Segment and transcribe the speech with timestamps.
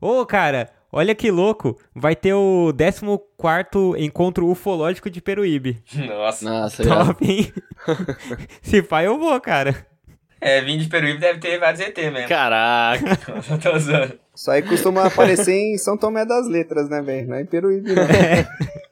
[0.00, 1.78] Ô, cara, olha que louco.
[1.94, 5.82] Vai ter o 14 encontro ufológico de Peruíbe.
[5.94, 6.44] Nossa.
[6.44, 7.52] Nossa, Top, hein?
[8.62, 9.86] Se pai eu vou, cara.
[10.40, 12.28] É, vindo de Peruíbe deve ter vários ET mesmo.
[12.28, 13.16] Caraca.
[13.60, 14.18] Tô zoando.
[14.34, 17.26] Isso aí costuma aparecer em São Tomé das Letras, né, velho?
[17.28, 18.04] Não é em Peruíbe, não.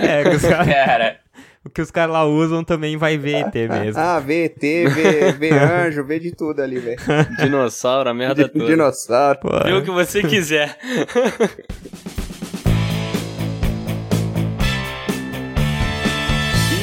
[0.00, 1.20] É, cara- Cara,
[1.64, 4.00] o que os caras lá usam também vai ver ET mesmo.
[4.00, 6.98] Ah, vê ET, vê, vê anjo, vê de tudo ali, velho.
[7.38, 8.66] Dinossauro, a merda toda.
[8.66, 9.38] Dinossauro.
[9.40, 10.76] Pô, Vê o que você quiser.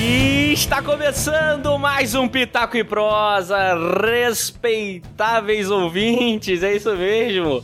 [0.07, 3.57] E está começando mais um Pitaco e Prosa,
[4.01, 7.61] respeitáveis ouvintes, é isso mesmo.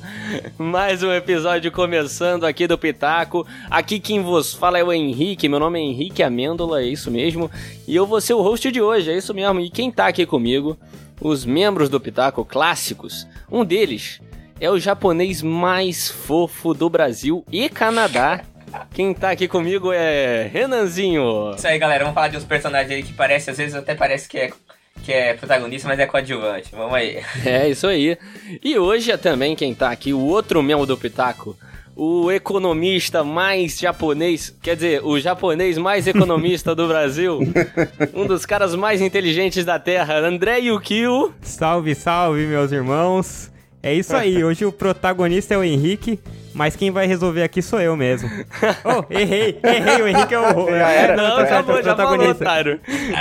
[0.58, 3.48] Mais um episódio começando aqui do Pitaco.
[3.70, 7.50] Aqui quem vos fala é o Henrique, meu nome é Henrique Amêndola, é isso mesmo.
[7.88, 9.62] E eu vou ser o host de hoje, é isso mesmo.
[9.62, 10.78] E quem tá aqui comigo,
[11.22, 14.20] os membros do Pitaco clássicos, um deles
[14.60, 18.42] é o japonês mais fofo do Brasil e Canadá.
[18.94, 21.54] Quem tá aqui comigo é Renanzinho.
[21.56, 22.04] isso aí, galera.
[22.04, 24.52] Vamos falar de uns personagens aí que parece, às vezes até parece que é,
[25.04, 26.70] que é protagonista, mas é coadjuvante.
[26.72, 27.22] Vamos aí.
[27.46, 28.18] É, isso aí.
[28.64, 31.56] E hoje é também quem tá aqui, o outro membro do Pitaco,
[31.96, 37.40] o economista mais japonês, quer dizer, o japonês mais economista do Brasil,
[38.14, 41.34] um dos caras mais inteligentes da Terra, André Yukio.
[41.42, 43.52] Salve, salve, meus irmãos.
[43.84, 46.20] É isso aí, hoje o protagonista é o Henrique,
[46.54, 48.30] mas quem vai resolver aqui sou eu mesmo.
[48.84, 51.16] Oh, errei, errei, o Henrique é o, Já era.
[51.16, 52.44] Não, é, já, falou, já falou, protagonista.
[52.44, 52.80] otário.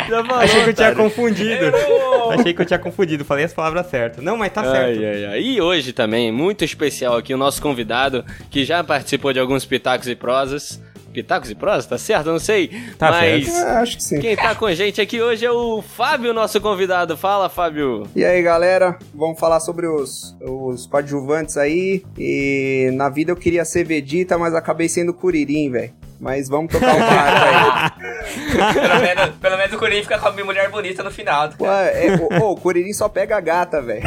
[0.08, 1.64] Já falou, Achei que eu tinha confundido.
[1.66, 2.32] Errou!
[2.32, 4.24] Achei que eu tinha confundido, falei as palavras certas.
[4.24, 4.98] Não, mas tá certo.
[4.98, 5.40] Ai, ai, ai.
[5.40, 10.08] E hoje também, muito especial aqui, o nosso convidado, que já participou de alguns pitacos
[10.08, 10.80] e prosas.
[11.12, 11.86] Pitacos e prosas?
[11.86, 12.28] Tá certo?
[12.28, 12.68] Eu não sei.
[12.98, 13.66] Tá Mas certo.
[13.66, 14.20] É, acho que sim.
[14.20, 17.16] quem tá com a gente aqui hoje é o Fábio, nosso convidado.
[17.16, 18.06] Fala, Fábio.
[18.14, 22.04] E aí, galera, vamos falar sobre os, os coadjuvantes aí.
[22.18, 25.92] E na vida eu queria ser Vegeta, mas acabei sendo Kuririn, velho.
[26.20, 28.74] Mas vamos tocar o barco aí.
[28.74, 31.48] pelo, menos, pelo menos o Corinthians fica com a minha mulher bonita no final.
[31.56, 34.06] Pô, é, o, o Kuririn só pega a gata, velho.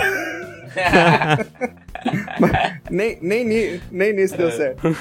[2.89, 4.81] Nem, nem, nem nisso deu certo.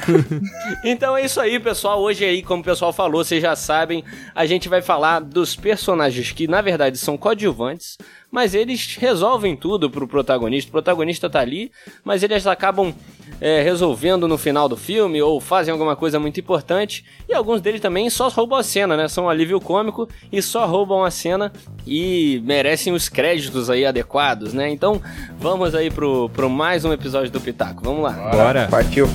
[0.84, 2.00] Então é isso aí, pessoal.
[2.00, 6.30] Hoje aí, como o pessoal falou, vocês já sabem, a gente vai falar dos personagens
[6.30, 7.98] que na verdade são coadjuvantes,
[8.32, 10.70] mas eles resolvem tudo pro protagonista.
[10.70, 11.70] O protagonista tá ali,
[12.02, 12.94] mas eles acabam
[13.38, 17.04] é, resolvendo no final do filme ou fazem alguma coisa muito importante.
[17.28, 19.06] E alguns deles também só roubam a cena, né?
[19.06, 21.52] São um alívio cômico e só roubam a cena
[21.86, 24.70] e merecem os créditos aí adequados, né?
[24.70, 25.02] Então
[25.38, 27.84] vamos aí pro, pro mais um episódio do Pitaco.
[27.84, 28.12] Vamos lá.
[28.12, 28.66] Bora.
[28.70, 29.06] Partiu.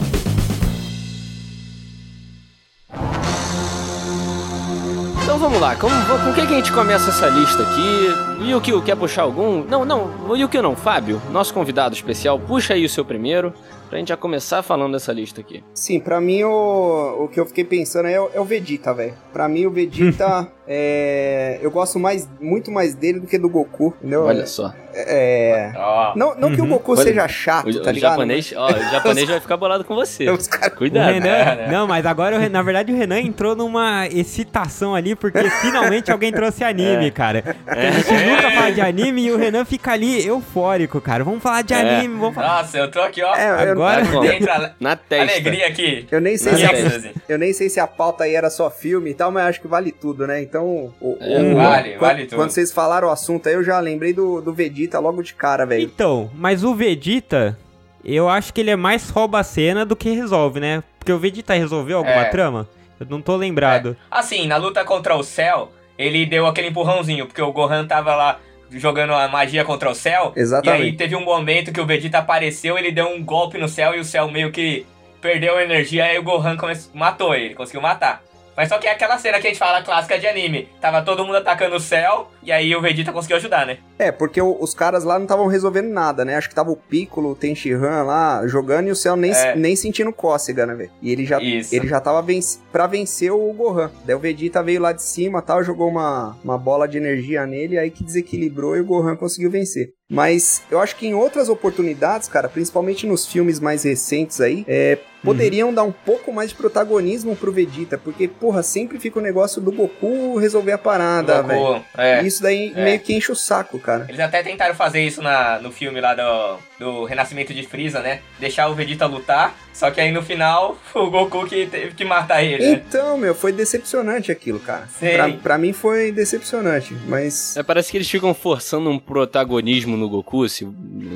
[5.28, 5.94] Então vamos lá, como,
[6.24, 8.42] com que, que a gente começa essa lista aqui?
[8.42, 9.62] O Yukio quer puxar algum?
[9.66, 13.54] Não, não, o Yukio não, Fábio, nosso convidado especial, puxa aí o seu primeiro,
[13.90, 15.62] pra gente já começar falando dessa lista aqui.
[15.74, 19.16] Sim, pra mim o, o que eu fiquei pensando é, o- é o Vegeta, velho.
[19.34, 21.60] Pra mim o Vegeta é.
[21.62, 24.24] Eu gosto mais, muito mais dele do que do Goku, entendeu?
[24.26, 24.74] Olha só.
[25.00, 25.72] É.
[25.76, 26.70] Ó, Não, não que o Uhum.
[26.72, 28.12] Goku Olha, seja chato, O, tá o ligado?
[28.14, 30.26] japonês, ó, o japonês vai ficar bolado com você.
[30.76, 31.14] Cuidado.
[31.14, 31.68] Renan, É, né?
[31.72, 36.12] não, mas agora, o Renan- na verdade, o Renan entrou numa excitação ali, porque finalmente
[36.12, 37.44] alguém trouxe anime, cara.
[37.44, 41.24] Porque a gente nunca fala de anime e o Renan fica ali eufórico, cara.
[41.24, 41.78] Vamos falar de É.
[41.80, 42.64] anime, vamos falar.
[42.64, 43.36] nossa, eu tô aqui, ó.
[43.36, 45.32] É, eu, Agora- dentro, ale- Na testa.
[45.32, 46.08] alegria aqui.
[46.12, 48.72] eu nem sei se a, é eu nem sei se a pauta aí era só
[48.72, 50.42] filme e tal, mas acho que vale tudo, né?
[50.42, 52.36] Então, o, É, o- vale, quando, vale tudo.
[52.38, 55.66] Quando vocês falaram o assunto aí, eu já lembrei do, do Vegeta logo de cara,
[55.66, 55.84] velho.
[55.84, 57.58] Então, mas o Vegeta,
[58.04, 60.84] eu acho que ele é mais rouba a cena do que resolve, né?
[61.00, 62.30] Porque o Vegeta resolveu alguma É.
[62.30, 62.68] trama?
[63.00, 63.96] Eu não tô lembrado.
[64.10, 68.40] Assim, na luta contra o Cell, ele deu aquele empurrãozinho, porque o Gohan tava lá
[68.72, 70.34] jogando a magia contra o Cell.
[70.36, 70.82] Exatamente.
[70.82, 73.96] E aí teve um momento que o Vegeta apareceu, ele deu um golpe no Cell
[73.96, 74.86] e o Cell meio que
[75.22, 78.22] perdeu a energia, aí o Gohan come- matou ele, conseguiu matar.
[78.58, 80.68] Mas só que é aquela cena que a gente fala clássica de anime.
[80.82, 83.78] Tava todo mundo atacando o Cell, e aí o Vegeta conseguiu ajudar, né?
[84.00, 86.36] É, porque o- os caras lá não estavam resolvendo nada, né?
[86.36, 89.56] Acho que tava o Piccolo, o Tenshinhan lá jogando e o Cell nem, É.
[89.56, 90.90] nem sentindo cócega, né, velho?
[91.02, 91.76] E ele já, Isso.
[91.76, 93.92] ele já tava venc pra vencer o Gohan.
[94.04, 97.78] Daí o Vegeta veio lá de cima tal, jogou uma, uma bola de energia nele,
[97.78, 99.90] aí que desequilibrou e o Gohan conseguiu vencer.
[100.10, 104.98] Mas eu acho que em outras oportunidades, cara, principalmente nos filmes mais recentes aí, é,
[105.22, 109.62] poderiam dar um pouco mais de protagonismo pro Vegeta, porque, porra, sempre fica o negócio
[109.62, 111.84] do Goku resolver a parada, velho.
[111.98, 112.24] é.
[112.24, 112.84] Isso daí É.
[112.86, 114.06] meio que enche o saco, cara.
[114.08, 118.22] Eles até tentaram fazer isso na, no filme lá do, do Renascimento de Freeza, né?
[118.40, 122.42] Deixar o Vegeta lutar, Só que aí no final, o Goku que teve que matar
[122.44, 122.82] ele, né?
[122.88, 124.88] Então, meu, foi decepcionante aquilo, cara.
[125.00, 125.14] Sei.
[125.16, 127.56] Pra, pra mim foi decepcionante, mas.
[127.56, 130.68] É, parece que eles ficam forçando um protagonismo no Goku, se,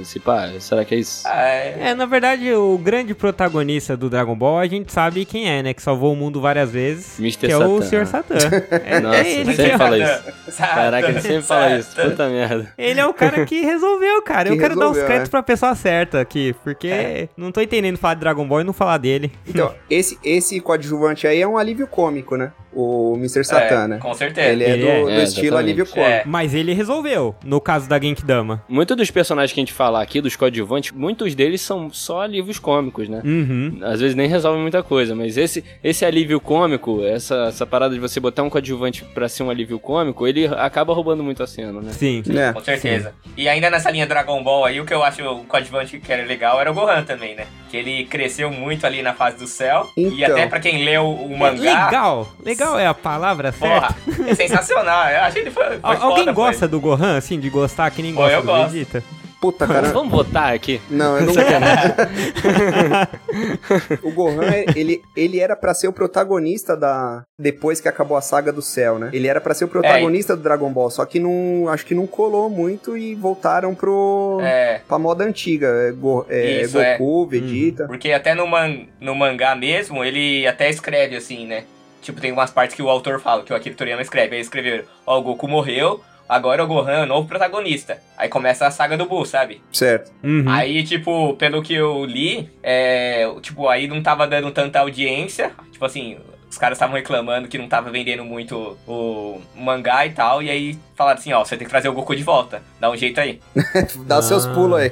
[0.04, 1.24] se pá, será que é isso?
[1.28, 1.78] Ah, é.
[1.90, 5.74] É, na verdade, o grande protagonista do Dragon Ball, a gente sabe quem é, né?
[5.74, 7.18] Que salvou o mundo várias vezes.
[7.20, 7.48] Mr.
[7.48, 7.82] que é o.
[7.82, 8.06] Sr.
[8.06, 8.36] Satã.
[8.86, 10.24] É, Nossa, é ele, sempre que- fala isso.
[10.52, 11.96] Satan, Caraca, ele sempre fala isso.
[11.96, 12.74] Puta merda.
[12.78, 14.50] ele é o cara que resolveu, cara.
[14.52, 15.32] Que Eu quero dar os resolveu, créditos é.
[15.32, 17.30] pra pessoa certa aqui, porque É.
[17.38, 19.32] não tô entendendo falar de Dragon Ball e não falar dele.
[19.48, 22.52] Então, esse, esse coadjuvante aí é um alívio cômico, né?
[22.74, 23.44] O Mr.
[23.44, 23.98] Satan, É, né?
[23.98, 24.50] Com certeza.
[24.50, 25.02] Ele é Ele do, é.
[25.04, 26.10] do É, estilo alívio cômico.
[26.10, 26.24] É.
[26.26, 28.64] Mas ele resolveu, no caso da Genkidama.
[28.70, 32.60] Muitos dos personagens que a gente fala aqui, dos coadjuvantes, muitos deles são só alívios
[32.60, 33.22] cômicos, né?
[33.26, 33.80] Uhum.
[33.84, 38.00] Às vezes nem resolvem muita coisa, mas esse, esse alívio cômico, essa, essa parada de
[38.00, 41.82] você botar um coadjuvante pra ser um alívio cômico, ele acaba roubando muito a cena,
[41.82, 41.92] né?
[41.92, 42.24] Sim.
[42.36, 42.54] É.
[42.54, 43.14] Com certeza.
[43.36, 46.24] E ainda nessa linha Dragon Ball aí, o que eu acho o coadjuvante que era
[46.26, 47.46] legal era o Gohan também, né?
[47.70, 49.88] Que ele cresceu muito ali na fase do céu.
[49.98, 50.32] E Então.
[50.36, 51.86] até pra quem leu o mangá.
[51.86, 52.32] Legal.
[52.44, 53.94] Legal é a palavra certa.
[53.94, 55.10] Porra, é sensacional.
[55.10, 56.34] Eu achei ele foi, foi Al- foda, Alguém foi.
[56.34, 58.70] gosta do Gohan, assim, de gostar que nem Pô, gosta eu do gosto.
[58.72, 59.04] Vegeta?
[59.42, 59.90] Puta, cara.
[59.90, 60.80] Vamos votar aqui.
[60.88, 61.34] Não, eu não
[64.04, 67.24] O Gohan, ele, ele era pra ser o protagonista da.
[67.40, 69.10] Depois que acabou a saga do céu, né?
[69.12, 71.68] Ele era pra ser o protagonista do Dragon Ball, só que não.
[71.70, 74.40] Acho que não colou muito e voltaram pro.
[74.44, 75.68] É, Pra moda antiga.
[75.68, 76.98] é, Go- é, Isso, é.
[76.98, 77.86] Goku, Vegeta.
[77.88, 81.64] porque até no, man, no mangá mesmo, ele até escreve assim, né?
[82.02, 84.36] Tipo, tem umas partes que o autor fala, que o Akira Toriyama escreve.
[84.36, 88.02] Aí escreveu, ó, o Goku morreu, agora o Gohan é o novo protagonista.
[88.18, 89.62] Aí começa a saga do Buu, sabe?
[89.72, 90.12] Certo.
[90.24, 90.46] Uhum.
[90.48, 95.52] Aí, tipo, pelo que eu li, é, tipo, aí não tava dando tanta audiência.
[95.72, 96.18] Tipo assim,
[96.52, 100.44] os caras estavam reclamando que não tava vendendo muito o mangá e tal.
[100.44, 102.62] E aí falaram assim, ó, você tem que trazer o Goku de volta.
[102.78, 103.40] Dá um jeito aí.
[104.06, 104.22] Dá Ah.
[104.22, 104.92] seus pulos aí.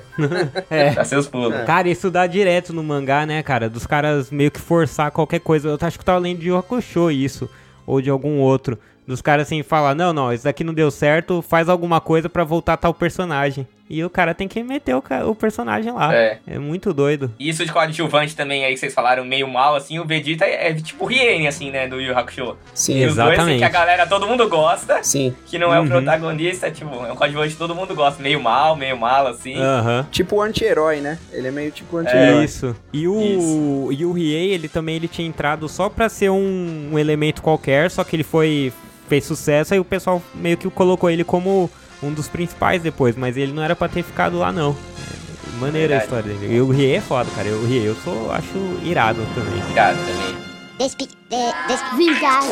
[0.70, 0.92] É.
[0.92, 1.54] Dá seus pulos.
[1.66, 3.70] Cara, isso dá direto no mangá, né, cara?
[3.70, 5.68] Dos caras meio que forçar qualquer coisa.
[5.68, 7.50] Eu acho que eu tava lendo de Yu Hakusho isso,
[7.86, 8.80] ou de algum outro.
[9.06, 12.44] Dos caras assim falar, não, não, isso daqui não deu certo, faz alguma coisa pra
[12.46, 13.68] voltar tal personagem.
[13.90, 16.14] E o cara tem que meter o, ca- o personagem lá.
[16.14, 16.38] É.
[16.46, 17.34] É muito doido.
[17.40, 20.70] E isso de coadjuvante também aí que vocês falaram meio mal, assim, o Vegeta é,
[20.70, 22.56] é tipo o Rien, assim, né, do Yu Hakusho.
[22.74, 23.58] Sim, E os dois Exatamente.
[23.60, 25.34] que a galera, todo mundo gosta, sim.
[25.48, 25.90] que não é o Uhum.
[25.90, 28.22] protagonista, tipo, é um coadjuvante que todo mundo gosta.
[28.22, 29.56] Meio mal, meio mal, assim.
[29.58, 30.08] Aham.
[30.12, 31.18] Tipo o anti-herói, né?
[31.32, 32.44] Ele é meio tipo o anti-herói.
[32.46, 32.76] Isso.
[32.94, 37.00] E o, e o Riei, ele também ele tinha entrado só pra ser um, um
[37.00, 38.72] elemento qualquer, só que ele foi
[39.08, 41.68] fez sucesso, aí o pessoal meio que colocou ele como
[42.02, 44.72] um dos principais depois, mas ele não era pra ter ficado lá não.
[44.72, 46.56] É, maneira a história dele.
[46.56, 47.50] E o Riei é foda, cara.
[47.50, 49.72] O Riei eu sou, acho irado também.
[49.72, 50.50] Irado também.
[50.80, 51.10] Despi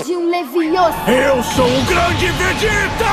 [0.05, 0.97] de um Levioso.
[1.07, 3.05] Eu sou o grande Vegeta!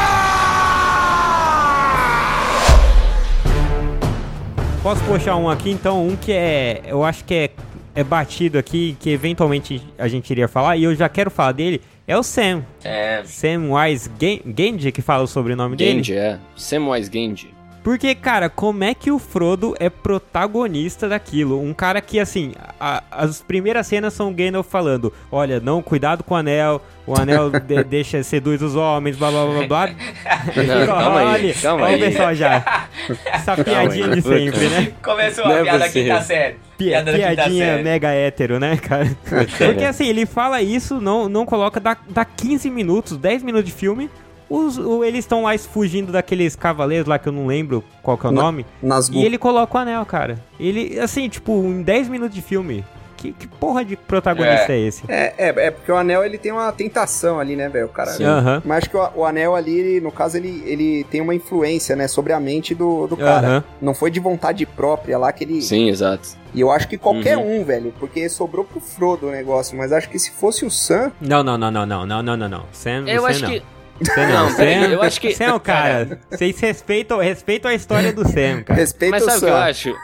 [4.82, 7.50] Posso puxar um aqui, então, um que é, eu acho que é,
[7.94, 11.80] é batido aqui, que eventualmente a gente iria falar, e eu já quero falar dele,
[12.06, 12.64] é o Sam.
[12.82, 15.92] É, Sam Wise Gen- Genji, que fala o sobrenome dele.
[16.02, 16.38] Genji, é.
[16.56, 17.53] Samwise Genji.
[17.84, 21.60] Porque, cara, como é que o Frodo é protagonista daquilo?
[21.60, 26.24] Um cara que, assim, a- as primeiras cenas são o Gandalf falando: Olha, não, cuidado
[26.24, 29.86] com o anel, o anel de- deixa seduz os homens, blá blá blá blá.
[29.88, 32.02] Não, calma aí, Olha, calma olha aí.
[32.02, 32.88] o pessoal já.
[33.30, 34.92] Essa piadinha aí, de sempre, né?
[35.02, 36.12] começou a é piada possível.
[36.14, 36.54] quinta série.
[36.78, 37.82] Pi- Piada da quinta piadinha série.
[37.84, 39.14] mega hétero, né, cara?
[39.28, 43.76] Porque assim, ele fala isso, não, não coloca, dá, dá 15 minutos, 10 minutos de
[43.76, 44.10] filme.
[44.54, 48.26] Os, o- eles estão lá fugindo daqueles cavaleiros lá que eu não lembro qual que
[48.26, 48.64] é o Na- nome.
[48.82, 50.38] Nas E ele coloca o anel, cara.
[50.60, 52.84] Ele, assim, tipo, em 10 minutos de filme.
[53.16, 55.02] Que, que porra de protagonista é, esse?
[55.08, 57.86] É, é, é porque o anel ele tem uma tentação ali, né, velho?
[57.86, 58.10] O cara.
[58.22, 58.60] Aham.
[58.66, 61.96] Mas acho que o, o anel ali, ele, no caso, ele, ele tem uma influência,
[61.96, 63.46] né, sobre a mente do, do cara.
[63.48, 63.64] Aham.
[63.80, 65.62] Não foi de vontade própria lá que ele.
[65.62, 66.28] Sim, exato.
[66.52, 67.62] E eu acho que qualquer Uhum.
[67.62, 71.10] um, velho, porque sobrou pro Frodo o negócio, mas acho que se fosse o Sam.
[71.18, 72.64] Não, não, não, não, não, não, não, não, não.
[72.72, 73.48] Sam, Eu Sam acho não.
[73.50, 73.62] que.
[74.02, 76.18] Sam Não, não, Sam, eu acho que- Sam é o cara.
[76.30, 78.80] Vocês respeitam, respeitam a história do Sam, cara.
[78.80, 79.46] Respeita Mas o sabe o Sam.
[79.46, 79.94] que eu acho?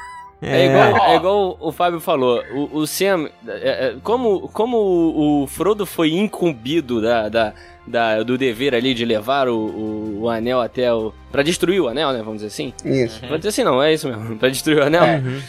[0.43, 2.43] É, igual, é igual o Fábio falou.
[2.55, 3.29] O, o Sam.
[3.47, 7.53] é, é, como, como o, o Frodo foi incumbido da, da,
[7.87, 11.13] da- do dever ali de levar o, o, o anel até o.
[11.31, 12.19] pra destruir o anel, né?
[12.21, 12.73] Vamos dizer assim.
[12.83, 13.21] Isso.
[13.21, 14.37] Pode dizer assim, não, é isso mesmo.
[14.41, 15.05] Pra destruir o anel.
[15.05, 15.17] É.
[15.19, 15.41] Uhum.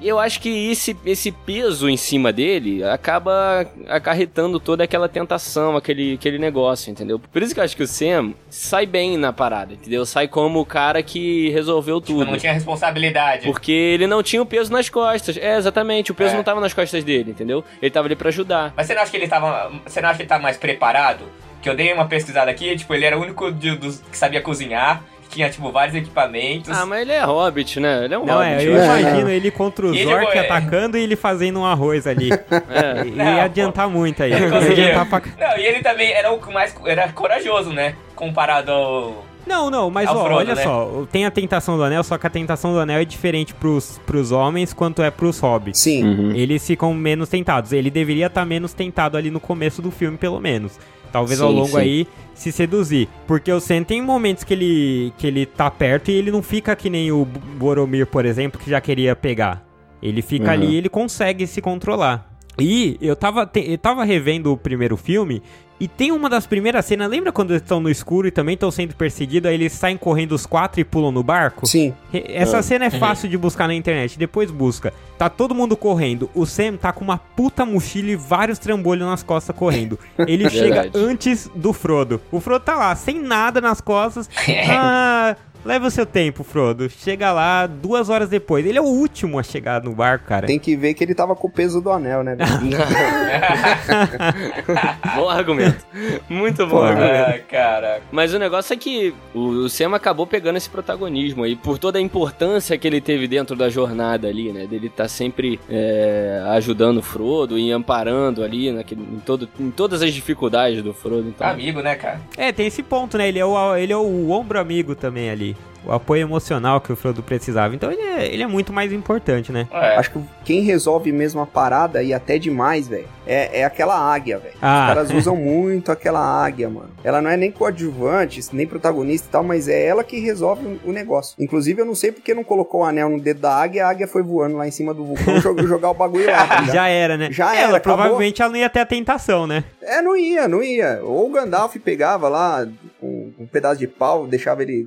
[0.00, 5.76] E eu acho que esse, esse peso em cima dele acaba acarretando toda aquela tentação,
[5.76, 7.18] aquele, aquele negócio, entendeu?
[7.18, 10.06] Por isso que eu acho que o Sam sai bem na parada, entendeu?
[10.06, 12.30] Sai como o cara que resolveu Tipo, tudo.
[12.30, 13.44] não tinha responsabilidade.
[13.44, 15.36] Porque ele não tinha o peso nas costas.
[15.36, 16.12] É, exatamente.
[16.12, 16.36] O peso É.
[16.36, 17.64] não tava nas costas dele, entendeu?
[17.82, 18.72] Ele tava ali pra ajudar.
[18.76, 19.72] Mas você não acha que ele tava.
[19.84, 21.24] Você não acha que ele tava mais preparado?
[21.60, 24.40] Que eu dei uma pesquisada aqui, tipo, ele era o único de- dos que sabia
[24.40, 25.02] cozinhar,
[25.38, 26.70] tinha, tipo, vários equipamentos.
[26.76, 28.04] Ah, mas ele é hobbit, né?
[28.04, 28.50] Ele é um Não, hobbit.
[28.50, 28.84] é, eu né?
[29.00, 32.30] imagino ele contra o E ele Zork foi- atacando e ele fazendo um arroz ali.
[32.68, 33.06] É.
[33.06, 34.32] Ia Não, adiantar muito aí.
[34.38, 35.22] Ele Ia adiantar pra...
[35.38, 37.94] Não, e ele também era o que mais era corajoso, né?
[38.14, 39.24] Comparado ao.
[39.46, 40.62] Não, não, mas ó, olha né?
[40.62, 43.98] só, tem a tentação do anel, só que a tentação do anel é diferente pros,
[44.06, 45.80] pros homens quanto é pros hobbits.
[45.80, 46.04] Sim.
[46.04, 46.32] Uhum.
[46.34, 47.72] Eles ficam menos tentados.
[47.72, 50.78] Ele deveria estar menos tentado ali no começo do filme, pelo menos.
[51.12, 51.76] Talvez ao Sim, longo sim.
[51.78, 53.08] aí se seduzir.
[53.26, 56.74] Porque o Sam tem momentos que ele, que ele tá perto e ele não fica
[56.76, 59.64] que nem o Boromir, por exemplo, que já queria pegar.
[60.02, 60.50] Ele fica Uhum.
[60.52, 62.28] ali e ele consegue se controlar.
[62.58, 65.42] E eu tava, te- eu tava revendo o primeiro filme
[65.80, 68.68] e tem uma das primeiras cenas, lembra quando eles estão no escuro e também estão
[68.70, 71.66] sendo perseguidos, aí eles saem correndo os quatro e pulam no barco?
[71.68, 71.94] Sim.
[72.12, 74.92] Essa cena é fácil de buscar na internet, depois busca.
[75.18, 76.30] Tá todo mundo correndo.
[76.32, 79.98] O Sam tá com uma puta mochila e vários trambolhos nas costas correndo.
[80.28, 82.20] Ele chega antes do Frodo.
[82.30, 84.30] O Frodo tá lá, sem nada nas costas.
[84.70, 85.34] Ah,
[85.64, 86.88] leva o seu tempo, Frodo.
[86.88, 88.64] Chega lá duas horas depois.
[88.64, 90.46] Ele é o último a chegar no barco, cara.
[90.46, 92.36] Tem que ver que ele tava com o peso do anel, né?
[95.16, 95.84] bom argumento.
[96.28, 97.30] Muito bom Pô, argumento.
[97.30, 98.00] Ah, cara.
[98.12, 101.98] Mas o negócio é que o, o Sam acabou pegando esse protagonismo aí, por toda
[101.98, 104.66] a importância que ele teve dentro da jornada ali, né?
[104.66, 110.02] Dele tá sempre é, ajudando o Frodo e amparando ali naquele, em, todo, em todas
[110.02, 111.28] as dificuldades do Frodo.
[111.28, 112.20] Então, Amigo, né, cara?
[112.36, 113.28] É, tem esse ponto, né?
[113.28, 115.56] Ele é o, ele é o ombro amigo também ali.
[115.84, 117.74] O apoio emocional que o Frodo precisava.
[117.74, 119.66] Então ele é, ele é muito mais importante, né?
[119.70, 119.96] É.
[119.96, 124.38] Acho que quem resolve mesmo a parada e até demais, velho, é, é aquela águia,
[124.38, 124.54] velho.
[124.60, 124.80] Ah.
[124.88, 126.90] Os caras usam muito aquela águia, mano.
[127.04, 130.92] Ela não é nem coadjuvante, nem protagonista e tal, mas é ela que resolve o-
[130.92, 131.34] negócio.
[131.38, 134.08] Inclusive, eu não sei porque não colocou o anel no dedo da águia, a águia
[134.08, 136.46] foi voando lá em cima do vulcão jogar, jogar o bagulho lá.
[136.46, 136.74] tá ligado?
[136.74, 137.28] Já era, né?
[137.30, 137.96] Já ela, era, acabou.
[137.98, 139.64] provavelmente ela não ia ter a tentação, né?
[139.80, 141.00] É, não ia, não ia.
[141.02, 142.66] Ou o Gandalf pegava lá
[143.02, 144.84] um, um pedaço de pau, deixava ele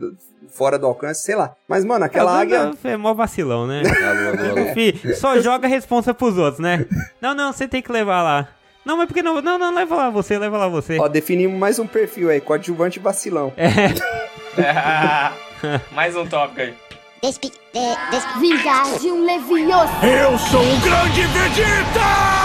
[0.51, 1.53] fora do alcance, sei lá.
[1.67, 2.71] Mas, mano, aquela É, o águia.
[2.83, 3.81] É mó vacilão, né?
[4.73, 6.85] Fih, só joga a responsa pros outros, né?
[7.19, 8.47] Não, não, você tem que levar lá.
[8.85, 9.41] Não, mas por que não?
[9.41, 10.97] Não, não, leva lá você, leva lá você.
[10.99, 13.53] Ó, definimos mais um perfil aí, coadjuvante e vacilão.
[15.93, 16.73] Mais um tópico aí.
[17.21, 19.91] Despi de Vingar de um Leviosa.
[20.03, 22.40] Eu sou o grande Vegeta!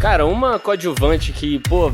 [0.00, 1.92] Cara, uma coadjuvante que, pô,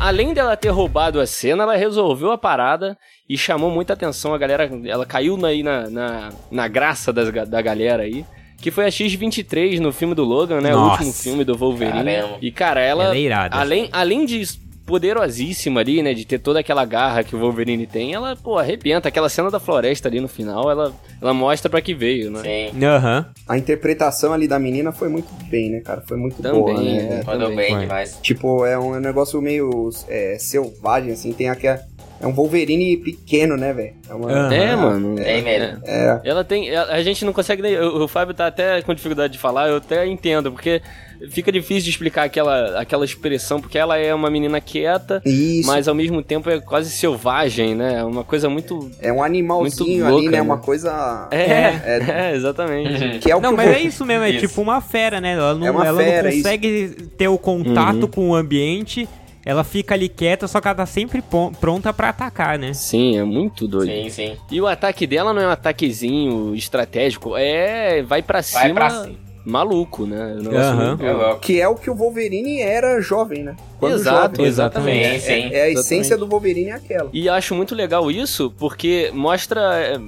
[0.00, 4.34] além dela ter roubado a cena, ela resolveu a parada e chamou muita atenção.
[4.34, 8.24] A galera, ela caiu aí na, na, na graça das da galera aí.
[8.60, 10.74] Que foi a X-23 no filme do Logan, né?
[10.74, 10.92] O Nossa.
[11.04, 12.16] último filme do Wolverine.
[12.16, 12.38] Caramba.
[12.40, 13.56] E, cara, ela, Ela é irada.
[13.56, 14.42] além, além de
[14.86, 16.14] poderosíssima ali, né?
[16.14, 19.08] De ter toda aquela garra que o Wolverine tem, ela, pô, arrebenta.
[19.08, 22.40] Aquela cena da floresta ali no final, ela, ela mostra pra que veio, né?
[22.42, 22.84] Sim.
[22.84, 23.26] Aham.
[23.48, 26.02] A interpretação ali da menina foi muito bem, né, cara?
[26.06, 27.02] Foi muito Também, boa, né?
[27.02, 27.22] né?
[27.26, 27.70] Mandou também.
[27.70, 28.18] bem demais.
[28.22, 31.32] Tipo, é um negócio meio é, selvagem, assim.
[31.32, 31.80] Tem aquela.
[32.20, 33.92] É um Wolverine pequeno, né, velho?
[34.08, 34.30] É uma.
[34.30, 34.54] Aham.
[34.54, 35.16] É, mano.
[35.16, 35.80] Tem mesmo.
[35.84, 36.20] É.
[36.24, 36.74] Ela tem.
[36.74, 37.60] A a gente não consegue.
[37.60, 40.80] nem- O, o Fábio tá até com dificuldade de falar, eu até entendo, porque
[41.30, 45.66] fica difícil de explicar aquela, aquela expressão, porque ela é uma menina quieta, Isso.
[45.66, 48.00] mas ao mesmo tempo é quase selvagem, né?
[48.00, 48.90] É uma coisa muito.
[49.00, 50.36] É um animalzinho Muito ali, louca, né?
[50.38, 50.42] né?
[50.42, 51.28] Uma coisa.
[51.30, 52.30] É, É.
[52.30, 53.18] é, exatamente.
[53.24, 54.48] Que é o Não, que mas é isso mesmo, é Isso.
[54.48, 55.32] tipo uma fera, né?
[55.34, 58.08] Ela não, É uma ela fera, não consegue ter o contato Uhum.
[58.08, 59.08] com o ambiente,
[59.46, 61.22] ela fica ali quieta, só que ela tá sempre
[61.60, 62.72] pronta pra atacar, né?
[62.74, 63.90] Sim, é muito doido.
[63.92, 64.36] Sim, sim.
[64.50, 68.02] E o ataque dela não é um ataquezinho estratégico, é.
[68.02, 68.60] Vai pra cima.
[68.60, 69.23] Vai pra cima.
[69.44, 70.36] Maluco, né?
[70.38, 71.40] É um É louco.
[71.40, 73.54] Que é o que o Wolverine era jovem, né?
[73.78, 74.46] Quando Exato, jovem.
[74.46, 75.20] exatamente.
[75.20, 75.54] Sim, sim.
[75.54, 76.18] É a essência Exatamente.
[76.20, 77.10] do Wolverine é aquela.
[77.12, 79.60] E acho muito legal isso, porque mostra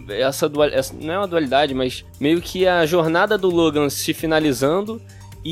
[0.08, 0.92] é, essa dualidade.
[1.00, 5.00] Não é uma dualidade, mas meio que a jornada do Logan se finalizando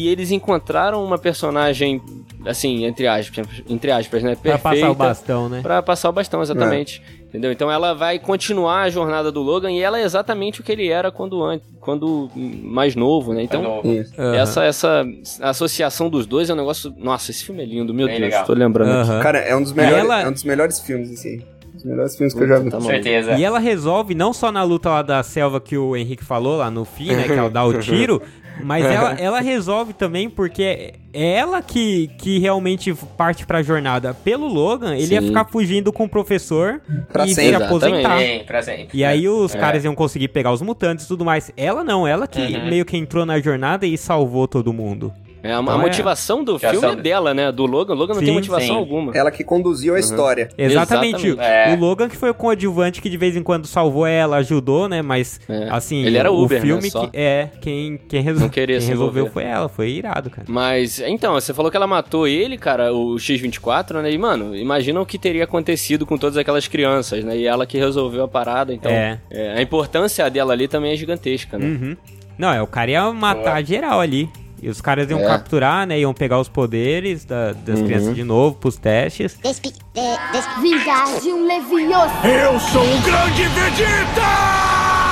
[0.02, 2.00] e eles encontraram uma personagem,
[2.46, 4.34] assim, entre aspas, entre aspas né?
[4.34, 4.62] Pra Perfeita.
[4.70, 5.60] passar o bastão, né?
[5.62, 7.02] Pra passar o bastão, exatamente.
[7.28, 7.50] Entendeu?
[7.50, 10.88] Então ela vai continuar a jornada do Logan e ela é exatamente o que ele
[10.88, 13.42] era quando, an- quando mais novo, né?
[13.42, 15.04] Então, É essa, essa
[15.40, 16.94] associação dos dois é um negócio.
[16.96, 18.46] Nossa, esse filme é lindo, meu Bem Deus, legal.
[18.46, 18.90] tô lembrando.
[19.00, 19.10] aqui.
[19.10, 19.20] Aham.
[19.20, 21.10] Cara, é um dos melhores, ela- é um dos melhores filmes.
[21.10, 22.70] Um dos melhores filmes que eu já vi.
[22.70, 23.32] Tá certeza.
[23.32, 26.70] E ela resolve, não só na luta lá da selva que o Henrique falou lá
[26.70, 27.24] no fim, né?
[27.24, 28.22] Que ela dá o tiro.
[28.62, 34.12] Mas ela, ela resolve também porque é ela que, que realmente parte pra jornada.
[34.14, 35.28] Pelo Logan, ele ia Sim.
[35.28, 36.80] ficar fugindo com o professor
[37.12, 37.56] Pra e sempre.
[37.56, 38.18] se aposentar.
[38.18, 38.88] Sim, pra sempre.
[38.92, 39.58] E aí os É.
[39.58, 41.50] caras iam conseguir pegar os mutantes e tudo mais.
[41.56, 42.68] Ela não, ela que Uhum.
[42.68, 45.12] meio que entrou na jornada e salvou todo mundo.
[45.46, 47.52] É, a, a Então é- motivação do filme é dela, né?
[47.52, 47.92] Do Logan.
[47.92, 48.74] O Logan não Sim, tem motivação sim.
[48.76, 49.12] alguma.
[49.14, 50.48] Ela que conduziu a história.
[50.56, 51.26] Exatamente.
[51.26, 51.38] Exatamente.
[51.38, 51.74] É.
[51.76, 55.02] O Logan que foi o coadjuvante que de vez em quando salvou ela, ajudou, né?
[55.02, 55.68] Mas É.
[55.70, 57.08] assim, Ele era o Uber, né, filme só.
[57.08, 59.32] que é quem quem resolveu Não queria Quem resolveu envolver.
[59.34, 60.46] foi ela, foi irado, cara.
[60.48, 64.10] Mas, então, você falou que ela matou ele, cara, o X-24, né?
[64.12, 67.36] E, mano, imagina o que teria acontecido com todas aquelas crianças, né?
[67.36, 68.90] E ela que resolveu a parada, então...
[68.90, 69.18] É.
[69.30, 71.66] é, a importância dela ali também é gigantesca, né?
[71.66, 71.96] Uhum.
[72.38, 74.28] Não, é, o cara ia matar geral ali.
[74.62, 75.26] E os caras iam É.
[75.26, 75.98] capturar, né?
[76.00, 79.36] Iam pegar os poderes da- das crianças de novo pros testes.
[79.42, 82.14] Despi de despi Vingar de um Leviosa.
[82.26, 85.03] Eu sou o grande Vegeta!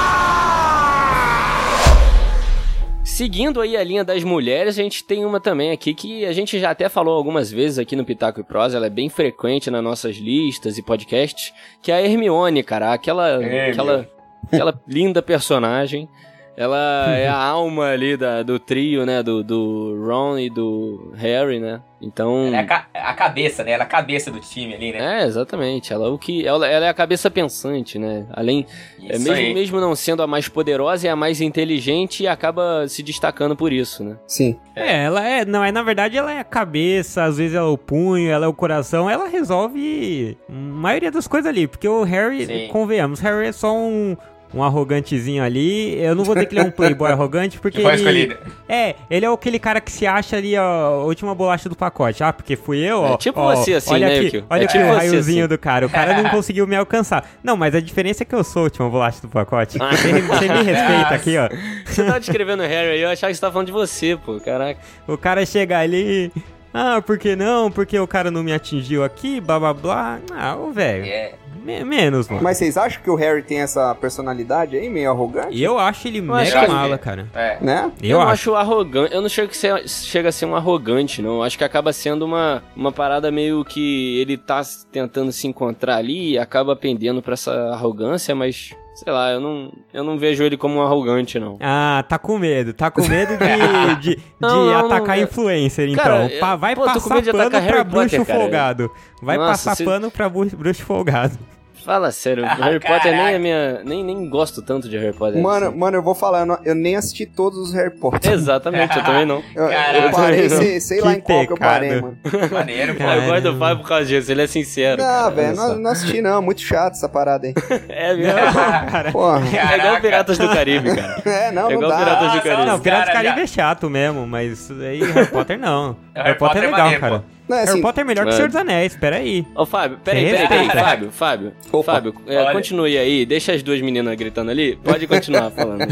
[3.12, 6.59] Seguindo aí a linha das mulheres, a gente tem uma também aqui que a gente
[6.59, 9.85] já até falou algumas vezes aqui no Pitaco e Prosa, ela é bem frequente nas
[9.85, 11.52] nossas listas e podcasts,
[11.83, 13.71] que é a Hermione, cara, aquela, Hermione.
[13.71, 14.11] aquela,
[14.50, 16.09] aquela linda personagem.
[16.56, 21.59] Ela é a alma ali da, do trio, né, do, do Ron e do Harry,
[21.59, 21.80] né?
[22.04, 22.49] Então...
[22.49, 23.71] Ela é a, ca- a cabeça, né?
[23.73, 25.21] Ela é a cabeça do time ali, né?
[25.23, 25.92] É, exatamente.
[25.92, 28.26] Ela, é o que, ela, ela é a cabeça pensante, né?
[28.32, 28.66] Além,
[29.09, 29.54] é, mesmo, aí.
[29.54, 33.73] mesmo não sendo a mais poderosa, é a mais inteligente e acaba se destacando por
[33.73, 34.16] isso, né?
[34.26, 34.59] Sim.
[34.75, 35.44] É, ela é.
[35.44, 38.47] Não, é na verdade ela é a cabeça, às vezes ela é o punho, ela
[38.47, 41.68] é o coração, ela resolve a maioria das coisas ali.
[41.68, 42.68] Porque o Harry, Sim.
[42.68, 44.16] convenhamos, Harry é só um.
[44.54, 45.99] Um arrogantezinho ali.
[45.99, 47.80] Eu não vou dizer que ele é um playboy arrogante, porque.
[47.80, 48.37] Ele-.
[48.68, 52.23] É, ele é aquele cara que se acha ali, ó, a última bolacha do pacote.
[52.23, 53.14] Ah, porque fui eu, ó.
[53.14, 54.44] É tipo ó, você, assim, olha né, aqui, Yukio?
[54.50, 55.49] Olha É aqui tipo o raiozinho assim.
[55.49, 55.87] do cara.
[55.87, 57.28] O cara não conseguiu me alcançar.
[57.42, 59.78] Não, mas a diferença é que eu sou a última bolacha do pacote.
[59.80, 59.90] Ah.
[59.97, 61.49] Você, você me respeita aqui, ó.
[61.87, 64.38] Você tava descrevendo o Harry aí, eu achava que você tava falando de você, pô.
[64.40, 64.80] Caraca.
[65.06, 66.30] O cara chega ali.
[66.75, 67.71] Ah, por que não?
[67.71, 70.18] Porque o cara não me atingiu aqui, blá blá blá.
[70.35, 71.04] Ah, ô velho.
[71.04, 71.32] É.
[71.64, 72.42] me- Menos, mano.
[72.42, 75.49] Mas vocês acham que o Harry tem essa personalidade aí, meio arrogante?
[75.57, 77.26] E eu acho ele acho mega que- mala, cara.
[77.35, 77.59] É.
[77.61, 77.90] Né?
[78.02, 78.33] Eu, Eu, não acho.
[78.33, 79.14] acho arrogante.
[79.14, 81.37] Eu não chego que ser, chega a ser um arrogante, não.
[81.37, 85.97] Eu acho que acaba sendo uma, uma parada meio que ele tá tentando se encontrar
[85.97, 88.75] ali e acaba pendendo pra essa arrogância, mas.
[88.95, 91.57] Sei lá, eu não, eu não vejo ele como um arrogante, não.
[91.62, 92.75] Ah, tá com medo.
[92.75, 96.04] Tá com medo de, de, de Não, não, atacar não, influencer, então.
[96.04, 98.90] Cara, Pa- vai pô, passar pano pra Harry bruxo folgado.
[99.23, 101.38] Vai Nossa, passar se- pano pra bruxo folgado.
[101.85, 103.31] Fala sério, Ah, Harry Potter nem caraca.
[103.37, 103.81] é minha.
[103.85, 105.41] Nem, nem gosto tanto de Harry Potter.
[105.43, 105.77] Mano, assim.
[105.79, 108.33] mano, eu vou falar, eu, não- eu nem assisti todos os Harry Potter.
[108.33, 109.43] Exatamente, eu também não.
[109.55, 110.11] Eu, eu Caraca.
[110.12, 112.17] parei, sei, sei lá em qual que eu parei, mano.
[112.51, 113.03] Maneiro, pô.
[113.05, 113.59] Eu gosto do.
[113.59, 115.03] Fábio por causa disso, ele é sincero.
[115.03, 117.55] Não, velho, não, não assisti não, muito chato essa parada aí.
[117.89, 118.33] É mesmo.
[119.03, 120.01] É igual Caraca.
[120.01, 121.23] Piratas do Caribe, cara.
[121.25, 121.99] É, não, É não igual dá.
[121.99, 122.67] Piratas do Caribe.
[122.67, 125.97] Não, Piratas do Caribe já- é chato mesmo, mas aí Harry Potter não.
[126.14, 127.25] Harry Harry Potter é Potter é legal, cara.
[127.48, 128.35] Não, é assim, Harry Potter é melhor que o.
[128.35, 129.46] Senhor dos Anéis, peraí.
[129.55, 130.68] Ô, Fábio, peraí, peraí, peraí.
[130.70, 131.52] Fábio, Fábio.
[131.72, 131.92] Opa.
[131.94, 133.26] Fábio, é, continue aí.
[133.26, 134.76] Deixa as duas meninas gritando ali.
[134.76, 135.83] Pode continuar falando.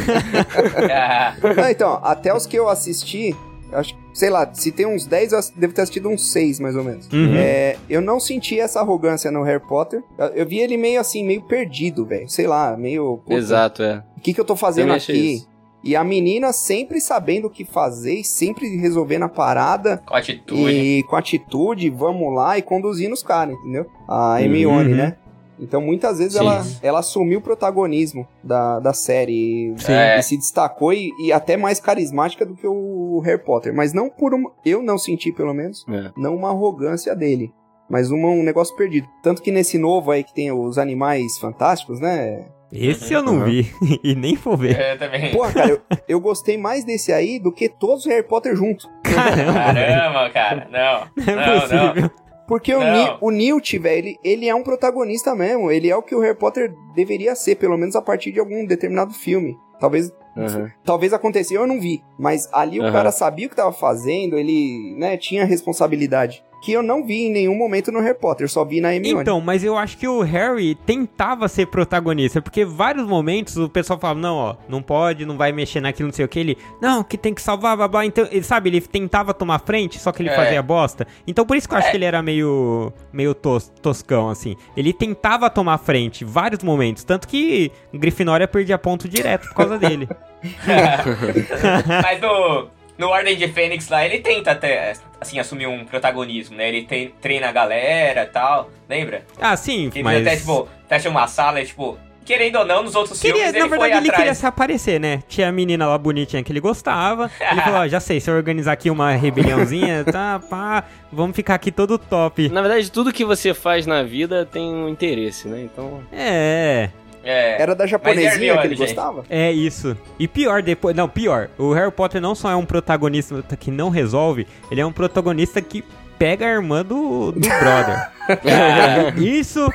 [0.90, 3.34] Ah, Não, então, até os que eu assisti,
[3.72, 6.76] acho que, sei lá, se tem uns 10, eu devo ter assistido uns 6, mais
[6.76, 7.08] ou menos.
[7.12, 7.34] Uhum.
[7.36, 10.02] É, eu não senti essa arrogância no Harry Potter.
[10.18, 12.28] Eu, eu vi ele meio assim, meio perdido, velho.
[12.28, 13.18] Sei lá, meio.
[13.24, 14.02] puta, Exato, é.
[14.16, 15.49] O que, que eu tô fazendo achei aqui?
[15.82, 20.02] E a menina sempre sabendo o que fazer, e sempre resolvendo a parada.
[20.06, 20.70] com atitude.
[20.70, 23.86] E com atitude, vamos lá e conduzindo os caras, entendeu?
[24.08, 24.96] A Hermione, Uhum.
[24.96, 25.16] né?
[25.62, 26.38] Então muitas vezes Sim.
[26.38, 29.92] ela, ela assumiu o protagonismo da, da série Sim.
[29.92, 30.18] É.
[30.18, 33.74] e se destacou e, e até mais carismática do que o Harry Potter.
[33.74, 34.50] Mas não por uma.
[34.64, 36.10] Eu não senti, pelo menos, É.
[36.16, 37.52] não uma arrogância dele.
[37.90, 39.06] Mas uma- um negócio perdido.
[39.22, 42.46] Tanto que nesse novo aí que tem os animais fantásticos, né?
[42.72, 43.44] Esse eu não Uhum.
[43.44, 43.72] vi.
[44.04, 44.78] e nem vou ver.
[44.92, 45.32] Eu também.
[45.32, 48.88] Porra, cara, eu, eu gostei mais desse aí do que todos os Harry Potter juntos.
[49.02, 49.52] Caramba.
[49.52, 50.68] Caramba, cara.
[50.70, 51.24] Não.
[51.24, 51.60] Não é Não, não.
[51.92, 52.10] possível.
[52.46, 52.92] Porque o, Não.
[52.92, 55.70] Ni- o Newt, velho, ele, ele é um protagonista mesmo.
[55.70, 58.66] Ele é o que o Harry Potter deveria ser, pelo menos a partir de algum
[58.66, 59.56] determinado filme.
[59.78, 60.68] Talvez, Aham.
[60.84, 62.02] talvez aconteceu, eu não vi.
[62.18, 62.92] Mas ali o Aham.
[62.92, 66.42] cara sabia o que tava fazendo, ele, né, tinha responsabilidade.
[66.62, 69.22] Que eu não vi em nenhum momento no Harry Potter, só vi na Hermione.
[69.22, 73.98] Então, mas eu acho que o Harry tentava ser protagonista, porque vários momentos o pessoal
[73.98, 77.02] falava, não, ó, não pode, não vai mexer naquilo, não sei o que, ele, não,
[77.02, 80.20] que tem que salvar, blá, blá, então, ele, sabe, ele tentava tomar frente, só que
[80.22, 80.36] ele É.
[80.36, 81.90] fazia bosta, então por isso que eu acho É.
[81.92, 87.26] que ele era meio, meio tos- toscão, assim, ele tentava tomar frente, vários momentos, tanto
[87.26, 90.06] que Grifinória perdia ponto direto por causa dele.
[92.02, 92.68] Mas no,
[93.00, 96.68] no Ordem de Fênix lá, ele tenta até, assim, assumir um protagonismo, né?
[96.68, 99.24] Ele tem, treina a galera e tal, lembra?
[99.40, 100.20] ah, sim, Ele mas...
[100.20, 103.58] até, tipo, fecha uma sala e, tipo, querendo ou não, nos outros Queria, filmes na
[103.58, 104.38] ele verdade, foi ele queria atrás.
[104.38, 105.22] se aparecer, né?
[105.26, 107.30] Tinha a menina lá bonitinha que ele gostava.
[107.40, 111.54] Ele falou: ó, já sei, se eu organizar aqui uma rebeliãozinha, tá, pá, vamos ficar
[111.54, 112.48] aqui todo top.
[112.50, 115.62] Na verdade, tudo que você faz na vida tem um interesse, né?
[115.62, 116.02] Então.
[116.12, 116.90] É,
[117.22, 117.60] É.
[117.60, 118.86] Era da japonesinha Hermione, que ele gente.
[118.86, 119.24] gostava?
[119.28, 119.96] é isso.
[120.18, 120.96] E pior, depois.
[120.96, 121.48] Não, pior.
[121.58, 125.60] O Harry Potter não só é um protagonista que não resolve, ele é um protagonista
[125.60, 125.84] que
[126.18, 128.08] pega a irmã do, do brother.
[128.44, 129.68] É, isso,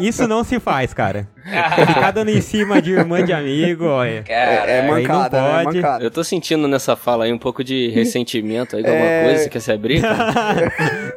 [0.00, 1.28] isso não se faz, cara.
[1.86, 4.22] Ficar dando em cima de irmã de amigo, olha.
[4.22, 5.48] Cara, É, é aí não mancada, né?
[5.60, 5.76] É pode.
[5.76, 6.04] mancada.
[6.04, 9.24] Eu tô sentindo nessa fala aí um pouco de ressentimento aí, alguma É.
[9.24, 10.00] coisa, quer se abrir?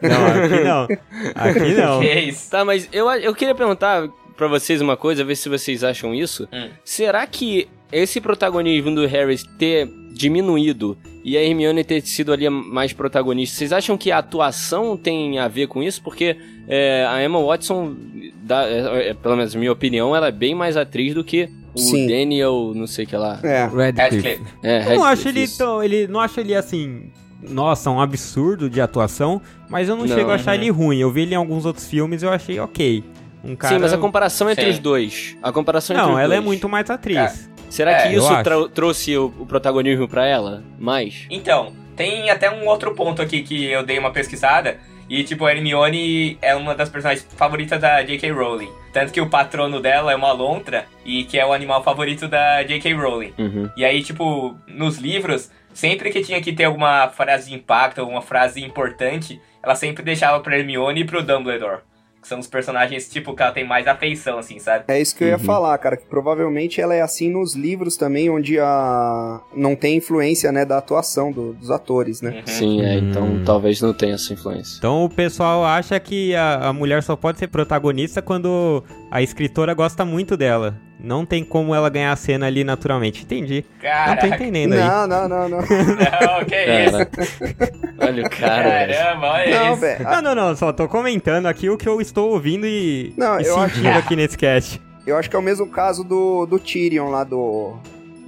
[0.01, 0.87] não, aqui não.
[1.35, 1.99] Aqui não.
[1.99, 2.49] que isso?
[2.51, 6.47] Tá, mas eu, eu queria perguntar pra vocês uma coisa, ver se vocês acham isso.
[6.53, 6.69] Hum.
[6.83, 12.91] Será que esse protagonismo do Harris ter diminuído e a Hermione ter sido ali mais
[12.93, 16.01] protagonista, vocês acham que a atuação tem a ver com isso?
[16.03, 16.35] Porque
[16.67, 17.95] é, a Emma Watson,
[18.43, 21.49] dá- é, é, pelo menos na minha opinião, ela é bem mais atriz do que
[21.73, 22.07] o Sim.
[22.07, 23.39] Daniel, não sei o que lá.
[23.43, 23.63] É.
[23.63, 24.01] Radcliffe.
[24.01, 24.43] Radcliffe.
[24.63, 28.69] É, Eu não Radcliffe, acho ele tão, ele não acho ele assim, nossa, um absurdo
[28.69, 30.61] de atuação, mas eu não, Não, chego a achar uhum.
[30.61, 30.97] ele ruim.
[30.99, 33.03] Eu vi ele em alguns outros filmes e eu achei ok.
[33.43, 34.69] Um cara Sim, mas a comparação entre Sim.
[34.71, 35.37] os dois.
[35.43, 36.45] A comparação entre Não, os ela é dois.
[36.45, 37.49] muito mais atriz.
[37.69, 40.63] Será É, que eu isso trouxe o, o protagonismo pra ela?
[40.79, 41.25] Mais?
[41.29, 44.77] Então, tem até um outro ponto aqui que eu dei uma pesquisada.
[45.09, 48.31] E, tipo, a Hermione é uma das personagens favoritas da J.K.
[48.31, 48.69] Rowling.
[48.93, 52.63] Tanto que o patrono dela é uma lontra e que é o animal favorito da
[52.63, 52.93] J.K.
[52.93, 53.33] Rowling.
[53.37, 53.69] Uhum.
[53.75, 58.21] E aí, tipo, nos livros, sempre que tinha que ter alguma frase de impacto, alguma
[58.21, 61.79] frase importante, ela sempre deixava pra Hermione e pro Dumbledore.
[62.23, 64.85] Que são os personagens, tipo, que ela tem mais afeição, assim, sabe?
[64.87, 65.39] É isso que eu ia Uhum.
[65.39, 70.51] falar, cara, que provavelmente ela é assim nos livros também, onde a não tem influência,
[70.51, 72.31] né, da atuação do- dos atores, né?
[72.31, 72.41] Uhum.
[72.45, 73.43] Sim, é, então Hum.
[73.45, 74.77] talvez não tenha essa influência.
[74.77, 79.73] Então o pessoal acha que a, a mulher só pode ser protagonista quando a escritora
[79.73, 80.79] gosta muito dela.
[81.03, 83.23] Não tem como ela ganhar a cena ali naturalmente.
[83.23, 83.65] Entendi.
[83.73, 84.79] Não tô Caraca, entendendo aí.
[84.79, 85.57] Não, não, não, não.
[85.59, 87.05] não, que isso?
[87.05, 88.87] Cara, olha o cara.
[88.87, 89.81] Caramba, olha Não, isso.
[89.81, 90.03] velho.
[90.05, 90.55] Não, não, não.
[90.55, 93.97] Só tô comentando aqui o que eu estou ouvindo e, Não, e eu acho- sentindo
[93.97, 94.81] aqui nesse cast.
[95.05, 97.73] Eu acho que é o mesmo caso do, do Tyrion lá do.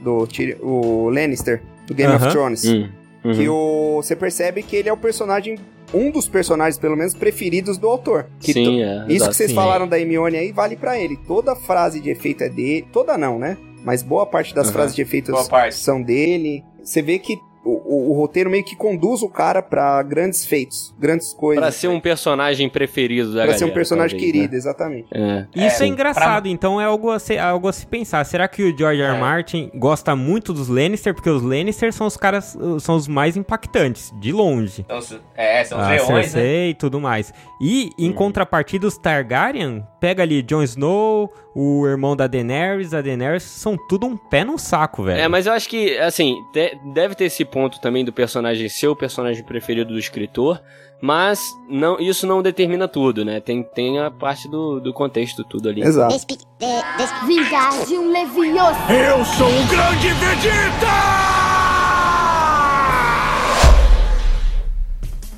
[0.03, 2.25] Do Tyrion- o Lannister, do Game Aham.
[2.27, 2.65] of Thrones.
[2.65, 2.89] Hum,
[3.23, 3.33] uhum.
[3.33, 5.57] Que o, você percebe que ele é o personagem,
[5.95, 8.27] um dos personagens, pelo menos, preferidos do autor.
[8.39, 8.97] Que Sim, é.
[9.07, 9.31] Isso exato.
[9.31, 9.55] que vocês sim.
[9.55, 11.17] falaram da Hermione aí vale pra ele.
[11.27, 12.87] Toda frase de efeito é dele.
[12.91, 13.57] Toda não, né?
[13.83, 14.73] Mas boa parte das Aham.
[14.73, 15.31] frases de efeito
[15.71, 16.63] são dele.
[16.83, 20.93] Você vê que o, o- o roteiro meio que conduz o cara pra grandes feitos,
[20.99, 21.61] grandes coisas.
[21.63, 23.57] Pra ser um personagem preferido da Pra galera.
[23.57, 25.07] ser um personagem talvez, querido, exatamente.
[25.11, 25.47] Né?
[25.55, 28.23] Isso é, É, engraçado, então é algo a, se, algo a se pensar.
[28.25, 29.09] Será que o George R.
[29.09, 29.17] R.
[29.17, 29.19] É.
[29.19, 31.13] Martin gosta muito dos Lannister?
[31.13, 34.81] Porque os Lannister são os caras, são os mais impactantes, de longe.
[34.81, 34.99] Então,
[35.35, 36.67] é, são os a leões, né?
[36.69, 37.33] E tudo mais.
[37.61, 38.13] E, em Hum.
[38.13, 44.05] contrapartida, os Targaryen, pega ali Jon Snow, o irmão da Daenerys, a Daenerys, são tudo
[44.05, 45.19] um pé no saco, velho.
[45.19, 48.87] É, mas eu acho que, assim, de- deve ter esse ponto também do personagem ser
[48.87, 50.61] o personagem preferido do escritor,
[51.01, 53.39] mas não, isso não determina tudo, né?
[53.39, 55.81] Tem, tem a parte do, do contexto tudo ali.
[55.81, 56.13] Exato.
[56.13, 56.37] Despi
[57.87, 58.77] de um Leviosa.
[58.93, 60.87] Eu sou o grande Vegeta!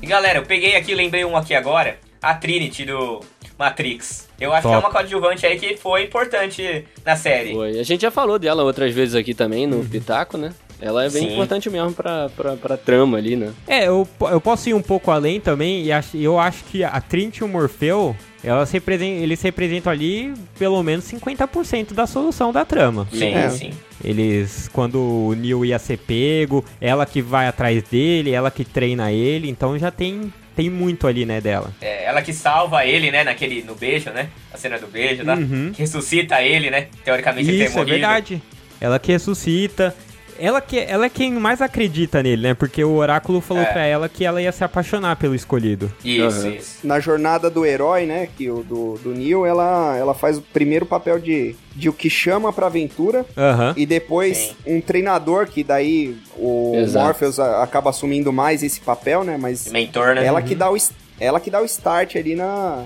[0.02, 3.20] E galera, eu peguei aqui, lembrei um aqui agora, a Trinity do
[3.58, 4.28] Matrix.
[4.40, 4.72] Eu acho Top.
[4.72, 7.52] que é uma coadjuvante aí que foi importante na série.
[7.54, 7.78] Foi.
[7.78, 10.52] A gente já falou dela outras vezes aqui também no Pitaco, né?
[10.80, 11.32] Ela é bem Sim.
[11.32, 13.52] importante mesmo pra, pra, pra trama ali, né?
[13.66, 17.00] É, eu, eu posso ir um pouco além também, e acho- eu acho que a
[17.00, 22.64] Trinity e o Morpheu, elas represen- eles representam ali pelo menos 50% da solução da
[22.64, 23.08] trama.
[23.12, 23.50] Sim, É.
[23.50, 23.70] sim.
[24.04, 29.10] Eles, quando o Neil ia ser pego, ela que vai atrás dele, ela que treina
[29.10, 31.72] ele, então já tem, tem muito ali, né, dela.
[31.80, 34.28] É, ela que salva ele, né, naquele, no beijo, né?
[34.52, 35.34] A cena do beijo, tá?
[35.34, 35.70] Uhum.
[35.72, 36.88] Que ressuscita ele, né?
[37.04, 37.92] Teoricamente ele tem Isso, é morrido.
[37.92, 38.42] verdade.
[38.80, 39.94] Ela que ressuscita.
[40.38, 42.54] Ela, que, ela é quem mais acredita nele, né?
[42.54, 43.66] Porque o oráculo falou É.
[43.72, 45.92] pra ela que ela ia se apaixonar pelo escolhido.
[46.04, 46.54] Isso, Aham.
[46.54, 46.78] isso.
[46.86, 50.86] Na jornada do herói, né, que o do, do Neil, ela, ela faz o primeiro
[50.86, 53.74] papel de, de o que chama pra aventura, Aham.
[53.76, 54.54] e depois Sim.
[54.76, 57.04] um treinador, que daí o Exato.
[57.04, 60.24] Morpheus a- acaba assumindo mais esse papel, né, mas Mentor, né?
[60.24, 60.76] ela que dá o
[61.20, 62.84] ela que dá o start ali na,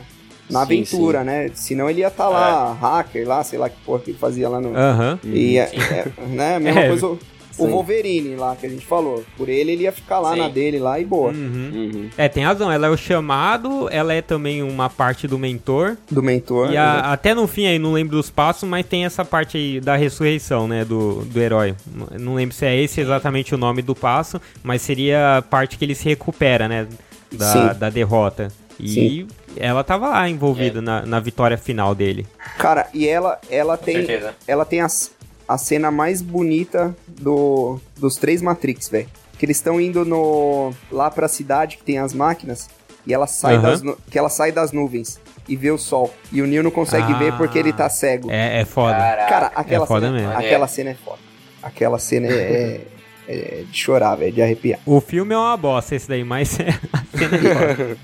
[0.49, 3.99] na Sim, aventura, né, senão ele ia estar lá, hacker lá, sei lá que porra
[4.01, 4.75] que ele fazia lá no...
[4.75, 5.19] Aham.
[5.23, 7.19] E, é, é, né, mesma É, coisa
[7.59, 7.67] o.
[7.69, 10.39] Wolverine lá, que a gente falou, por ele ele ia ficar lá Sim.
[10.41, 11.71] na dele lá e boa, Uhum.
[11.75, 12.11] Uhum.
[12.17, 12.71] É, tem razão.
[12.71, 15.97] Ela é o chamado, ela é também uma parte do mentor.
[16.11, 16.69] do mentor.
[16.69, 16.79] E né?
[16.79, 19.97] a- até no fim aí, não lembro dos passos, mas tem essa parte aí da
[19.97, 21.75] ressurreição, né, do, do herói.
[22.19, 25.85] Não lembro se é esse exatamente o nome do passo, mas seria a parte que
[25.85, 26.87] ele se recupera, né,
[27.33, 28.49] da, da derrota.
[28.81, 29.27] E Sim.
[29.57, 32.27] ela tava lá envolvida na, na vitória final dele.
[32.59, 34.35] Cara, e ela, ela Com tem, certeza.
[34.47, 35.13] ela tem as-
[35.49, 39.09] a cena mais bonita do, dos três Matrix, velho.
[39.39, 42.69] Que eles estão indo no lá pra cidade que tem as máquinas
[43.07, 43.63] e ela sai Aham.
[43.63, 46.15] das que ela sai das nuvens e vê o sol.
[46.31, 47.19] E o Neo não consegue Ah.
[47.19, 48.31] ver porque ele tá cego.
[48.31, 48.95] É, é foda.
[48.97, 49.29] Caraca.
[49.29, 50.39] Cara, aquela É foda cena, mesmo.
[50.39, 51.19] aquela cena é foda.
[51.63, 52.81] Aquela cena é, é-
[53.29, 54.79] é de chorar, velho, de arrepiar.
[54.87, 56.57] O filme é uma bosta esse daí, mas
[56.93, 57.99] a cena é foda.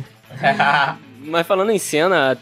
[1.21, 2.39] Mas falando em cena,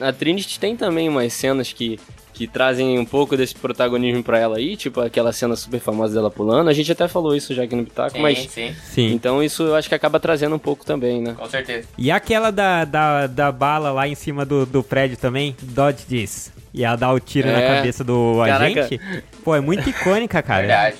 [0.00, 1.98] a, a Trinity tem também umas cenas que,
[2.40, 6.30] que trazem um pouco desse protagonismo pra ela aí, tipo aquela cena super famosa dela
[6.30, 6.70] pulando.
[6.70, 8.38] A gente até falou isso já aqui no Pitaco, sim, mas.
[8.50, 9.12] sim, Sim.
[9.12, 11.34] Então isso eu acho que acaba trazendo um pouco também, né?
[11.38, 11.86] com certeza.
[11.98, 16.50] E aquela da, da, da bala lá em cima do, do prédio também, Dodge diz.
[16.72, 17.76] E ela dá o tiro na É.
[17.76, 18.64] cabeça do Caraca.
[18.86, 19.00] agente.
[19.44, 20.60] Pô, é muito icônica, cara.
[20.62, 20.96] Verdade.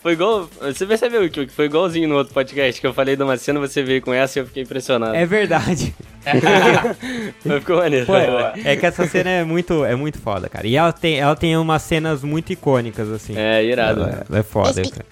[0.00, 0.48] Foi igual.
[0.60, 3.82] Você percebeu que foi igualzinho no outro podcast que eu falei de uma cena, você
[3.82, 5.14] veio com essa e eu fiquei impressionado.
[5.14, 5.94] É verdade.
[7.44, 8.06] Mas ficou maneiro.
[8.06, 8.52] Pô, Boa.
[8.64, 10.66] é que essa cena é muito, é muito foda, cara.
[10.66, 13.36] E ela tem, ela tem umas cenas muito icônicas, assim.
[13.36, 14.02] É, irado.
[14.02, 15.04] Ela, ela é foda, cara.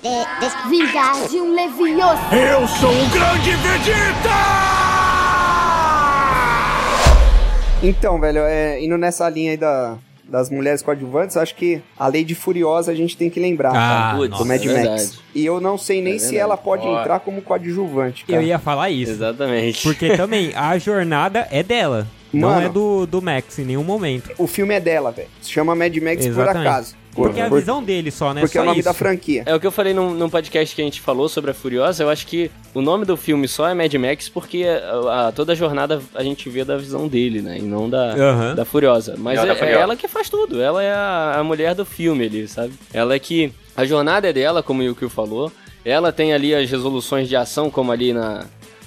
[0.69, 1.51] Vingar de um.
[1.59, 4.31] Eu sou o grande Vegeta!
[7.83, 9.97] Então, velho, é, indo nessa linha aí da,
[10.31, 14.17] das mulheres coadjuvantes, acho que a Lady Furiosa a gente tem que lembrar, Ah, cara,
[14.19, 14.77] Putz, do Mad é Max.
[14.83, 15.19] verdade.
[15.35, 17.01] E eu não sei nem É se ela pode Ó.
[17.01, 18.41] entrar como coadjuvante, cara.
[18.41, 19.11] Eu ia falar isso.
[19.13, 19.83] Exatamente.
[19.83, 22.07] Porque também a jornada é dela.
[22.33, 22.67] Não Mano.
[22.67, 24.31] é do, do Max em nenhum momento.
[24.39, 25.27] O filme é dela, velho.
[25.43, 26.67] Se chama Mad Max por Exatamente.
[26.69, 26.95] acaso.
[27.15, 28.41] Por- Porque é a visão dele só, né?
[28.43, 28.89] porque só é o nome isso.
[28.89, 29.43] da franquia.
[29.45, 32.05] É o que eu falei num, num podcast que a gente falou sobre a Furiosa.
[32.05, 35.53] Eu acho que o nome do filme só é Mad Max porque a, a- toda
[35.53, 37.59] a jornada a gente vê da visão dele, né?
[37.59, 38.55] E não da, Aham.
[38.55, 39.17] da Furiosa.
[39.19, 39.81] Mas Não, é, da é Furiosa.
[39.81, 40.61] ela que faz tudo.
[40.63, 42.73] Ela é a, a mulher do filme ali, sabe?
[42.93, 43.53] Ela é que.
[43.77, 45.51] A jornada é dela, como o Yukio falou.
[45.85, 48.45] Ela tem ali as resoluções de ação, como ali na.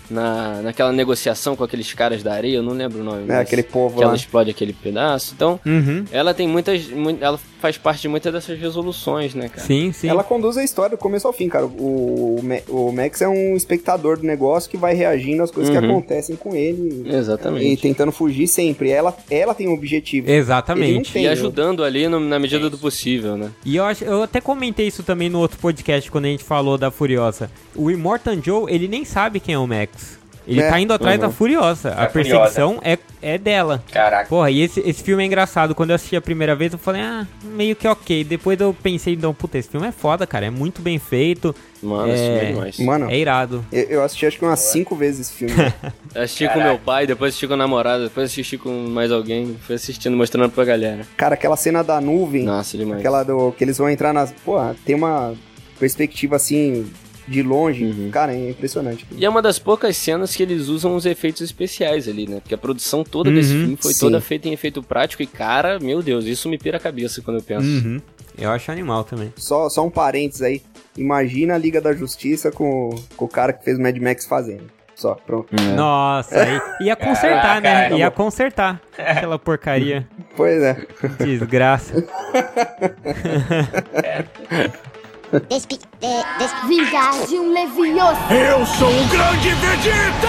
[0.09, 3.29] Na, naquela negociação com aqueles caras da areia, eu não lembro o nome.
[3.31, 4.07] É, aquele povo Que lá.
[4.07, 5.33] ela explode aquele pedaço.
[5.35, 6.05] Então, Uhum.
[6.11, 6.87] ela tem muitas.
[6.89, 9.65] mui- ela faz parte de muitas dessas resoluções, né, cara?
[9.65, 10.09] Sim, sim.
[10.09, 11.65] Ela conduz a história do começo ao fim, cara.
[11.65, 15.71] O, o, Ma- o Max é um espectador do negócio que vai reagindo às coisas
[15.73, 15.91] que Uhum.
[15.91, 17.81] acontecem com ele e Exatamente.
[17.81, 18.89] tentando fugir sempre.
[18.89, 20.27] Ela, ela tem um objetivo.
[20.27, 21.13] Ele não Exatamente.
[21.13, 21.23] tem.
[21.23, 23.49] E ajudando ali no- na medida do possível, né?
[23.65, 26.77] E eu, acho, eu até comentei isso também no outro podcast quando a gente falou
[26.77, 27.49] da Furiosa.
[27.73, 30.02] O Immortan Joe, ele nem sabe quem é o Max.
[30.47, 31.27] Ele É, tá indo atrás uhum.
[31.27, 31.89] da Furiosa.
[31.93, 33.81] a perseguição é, é dela.
[33.91, 34.27] Caraca.
[34.27, 35.73] Porra, e esse, esse filme é engraçado.
[35.73, 38.23] Quando eu assisti a primeira vez, eu falei, ah, meio que ok.
[38.25, 40.45] Depois eu pensei, não, puta, esse filme é foda, cara.
[40.45, 41.55] É muito bem feito.
[41.81, 42.15] Mano, É.
[42.15, 42.79] isso é demais.
[42.79, 43.63] Mano, É irado.
[43.71, 45.53] eu, eu assisti acho que umas cinco vezes esse filme.
[46.15, 46.69] Eu assisti com Caraca.
[46.69, 49.57] meu pai, depois assisti com o namorado, depois assisti com mais alguém.
[49.65, 51.07] Fui assistindo, mostrando pra galera.
[51.17, 52.99] cara, aquela cena da nuvem, Nossa, demais.
[52.99, 54.31] aquela do que eles vão entrar nas.
[54.31, 55.33] Porra, tem uma
[55.79, 56.85] perspectiva assim
[57.27, 57.85] de longe.
[57.85, 58.09] Uhum.
[58.11, 59.05] Cara, é impressionante.
[59.15, 62.39] E é uma das poucas cenas que eles usam os efeitos especiais ali, né?
[62.41, 63.99] Porque a produção toda desse Uhum, filme foi sim.
[63.99, 67.37] toda feita em efeito prático e, cara, meu Deus, isso me pira a cabeça quando
[67.37, 67.65] eu penso.
[67.67, 68.01] Uhum.
[68.37, 69.31] Eu acho animal também.
[69.37, 70.61] Só, só um parênteses aí.
[70.97, 74.63] Imagina a Liga da Justiça com, com o cara que fez o Mad Max fazendo.
[74.95, 75.47] Só, pronto.
[75.59, 75.75] É.
[75.75, 77.73] Nossa, aí ia consertar, né?
[77.73, 80.07] Caraca, Ia consertar aquela porcaria.
[80.35, 80.85] Pois é.
[81.19, 82.03] Desgraça.
[85.41, 88.19] despi, de, Vingar de um Leviosa.
[88.33, 90.27] Eu sou o grande Vegeta!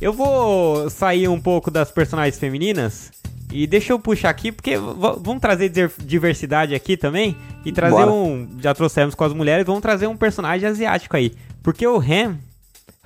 [0.00, 3.10] Eu vou sair um pouco das personagens femininas
[3.50, 8.10] e deixa eu puxar aqui, porque vamos trazer diver- diversidade aqui também e trazer Bora.
[8.12, 8.48] um.
[8.60, 11.32] Já trouxemos com as mulheres, vamos trazer um personagem asiático aí.
[11.62, 12.36] Porque o Han.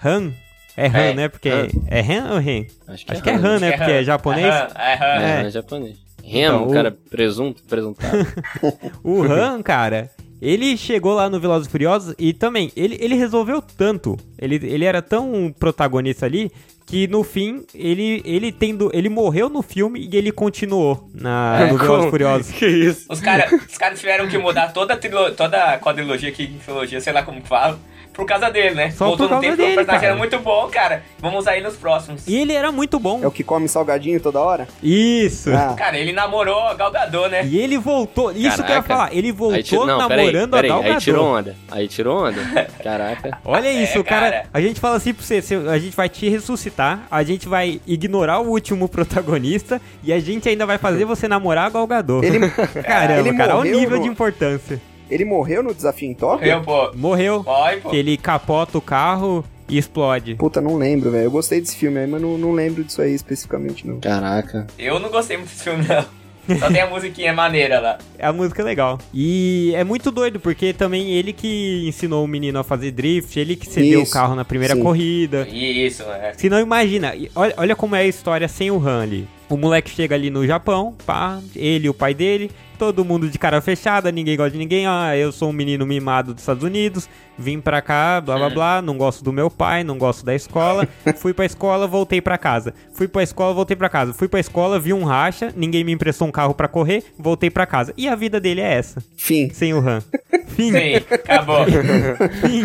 [0.04, 0.32] Han.
[0.76, 1.28] É Han, É, né?
[1.28, 1.48] Porque.
[1.48, 1.68] Han.
[1.88, 2.64] É Han ou Han?
[2.92, 3.44] Acho que Acho é que é Han.
[3.46, 3.70] Han, né?
[3.72, 4.04] Que Porque é Han.
[4.04, 4.46] japonês.
[4.46, 5.22] É Han, é Han.
[5.22, 5.46] É, É.
[5.46, 5.96] é japonês.
[6.22, 8.26] Remo, Então, o- cara, presunto, presuntado.
[9.02, 13.60] O Han, cara, ele chegou lá no Velozes e Furiosos e também, ele, ele resolveu
[13.62, 16.50] tanto, ele, ele era tão protagonista ali,
[16.86, 21.78] que no fim, ele, ele tendo, ele morreu no filme e ele continuou na, no
[21.78, 22.10] Velozes e Como?
[22.10, 22.50] Furiosos.
[22.58, 23.06] que isso?
[23.08, 27.12] Os caras os cara tiveram que mudar toda a, toda a quadrilogia aqui, trilogia, sei
[27.12, 27.78] lá como fala,
[28.20, 28.90] por causa dele, né?
[28.90, 30.12] Só Voltou por no causa tempo, o dele, personagem cara.
[30.12, 31.02] era muito bom, cara.
[31.18, 32.26] Vamos usar ele nos próximos.
[32.26, 33.20] E ele era muito bom.
[33.22, 34.68] É o que come salgadinho toda hora?
[34.82, 35.50] Isso.
[35.54, 37.44] Ah, Cara, ele namorou a Gal Gadot, né?
[37.46, 38.88] E ele voltou, isso que eu ia Caraca.
[38.88, 41.56] falar, ele voltou Aí não, peraí, namorando peraí, a Gal aí tirou onda.
[41.70, 42.40] Aí tirou onda.
[42.82, 43.38] Caraca.
[43.44, 44.30] Olha isso, É, cara.
[44.30, 44.46] cara.
[44.52, 48.40] A gente fala assim pra você, a gente vai te ressuscitar, a gente vai ignorar
[48.40, 52.26] o último protagonista e a gente ainda vai fazer você namorar a Gal Gadot.
[52.26, 54.80] Ele, Caramba, ele cara, olha o nível no- de importância.
[55.10, 56.46] Ele morreu no desafio em Tóquio?
[56.46, 56.92] Eu, pô.
[56.94, 57.90] Morreu, Pode, pô.
[57.90, 60.34] que ele capota o carro e explode.
[60.34, 61.24] Puta, não lembro, velho.
[61.24, 64.00] Eu gostei desse filme aí, mas não, não lembro disso aí especificamente, não.
[64.00, 64.66] Caraca.
[64.78, 66.20] Eu não gostei muito desse filme, não.
[66.58, 67.98] Só tem a musiquinha maneira lá.
[68.18, 68.98] A música é legal.
[69.14, 73.54] E é muito doido, porque também ele que ensinou o menino a fazer drift, ele
[73.54, 74.82] que cedeu Isso, o carro na primeira sim.
[74.82, 75.46] corrida.
[75.48, 76.32] Isso, é.
[76.36, 79.28] Se não imagina, olha, olha como é a história sem o Han ali.
[79.48, 83.38] O moleque chega ali no Japão, pá, ele e o pai dele, todo mundo de
[83.38, 84.86] cara fechada, ninguém gosta de ninguém.
[84.86, 88.80] Ah, eu sou um menino mimado dos Estados Unidos, vim pra cá, blá blá blá,
[88.80, 90.88] não gosto do meu pai, não gosto da escola.
[91.18, 92.72] Fui pra escola, voltei pra casa.
[92.94, 94.14] Fui pra escola, voltei pra casa.
[94.14, 97.66] Fui pra escola, vi um racha, ninguém me emprestou um carro pra correr, voltei pra
[97.66, 97.92] casa.
[97.98, 99.50] E a vida dele é essa, Fim.
[99.50, 100.00] sem o Han.
[100.48, 100.72] Fim.
[100.72, 101.66] Sim, acabou.
[102.40, 102.64] Fim.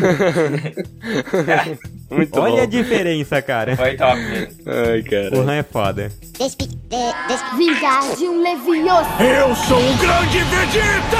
[2.10, 2.68] Muito Olha a bom.
[2.68, 3.76] diferença, cara.
[3.76, 4.56] Foi top mesmo.
[4.68, 5.38] Ai, O cara.
[5.40, 6.12] Han é foda.
[6.38, 6.78] Despi de,
[7.28, 9.10] des Vingar de um Levioso.
[9.22, 11.18] Eu sou o grande Vegeta!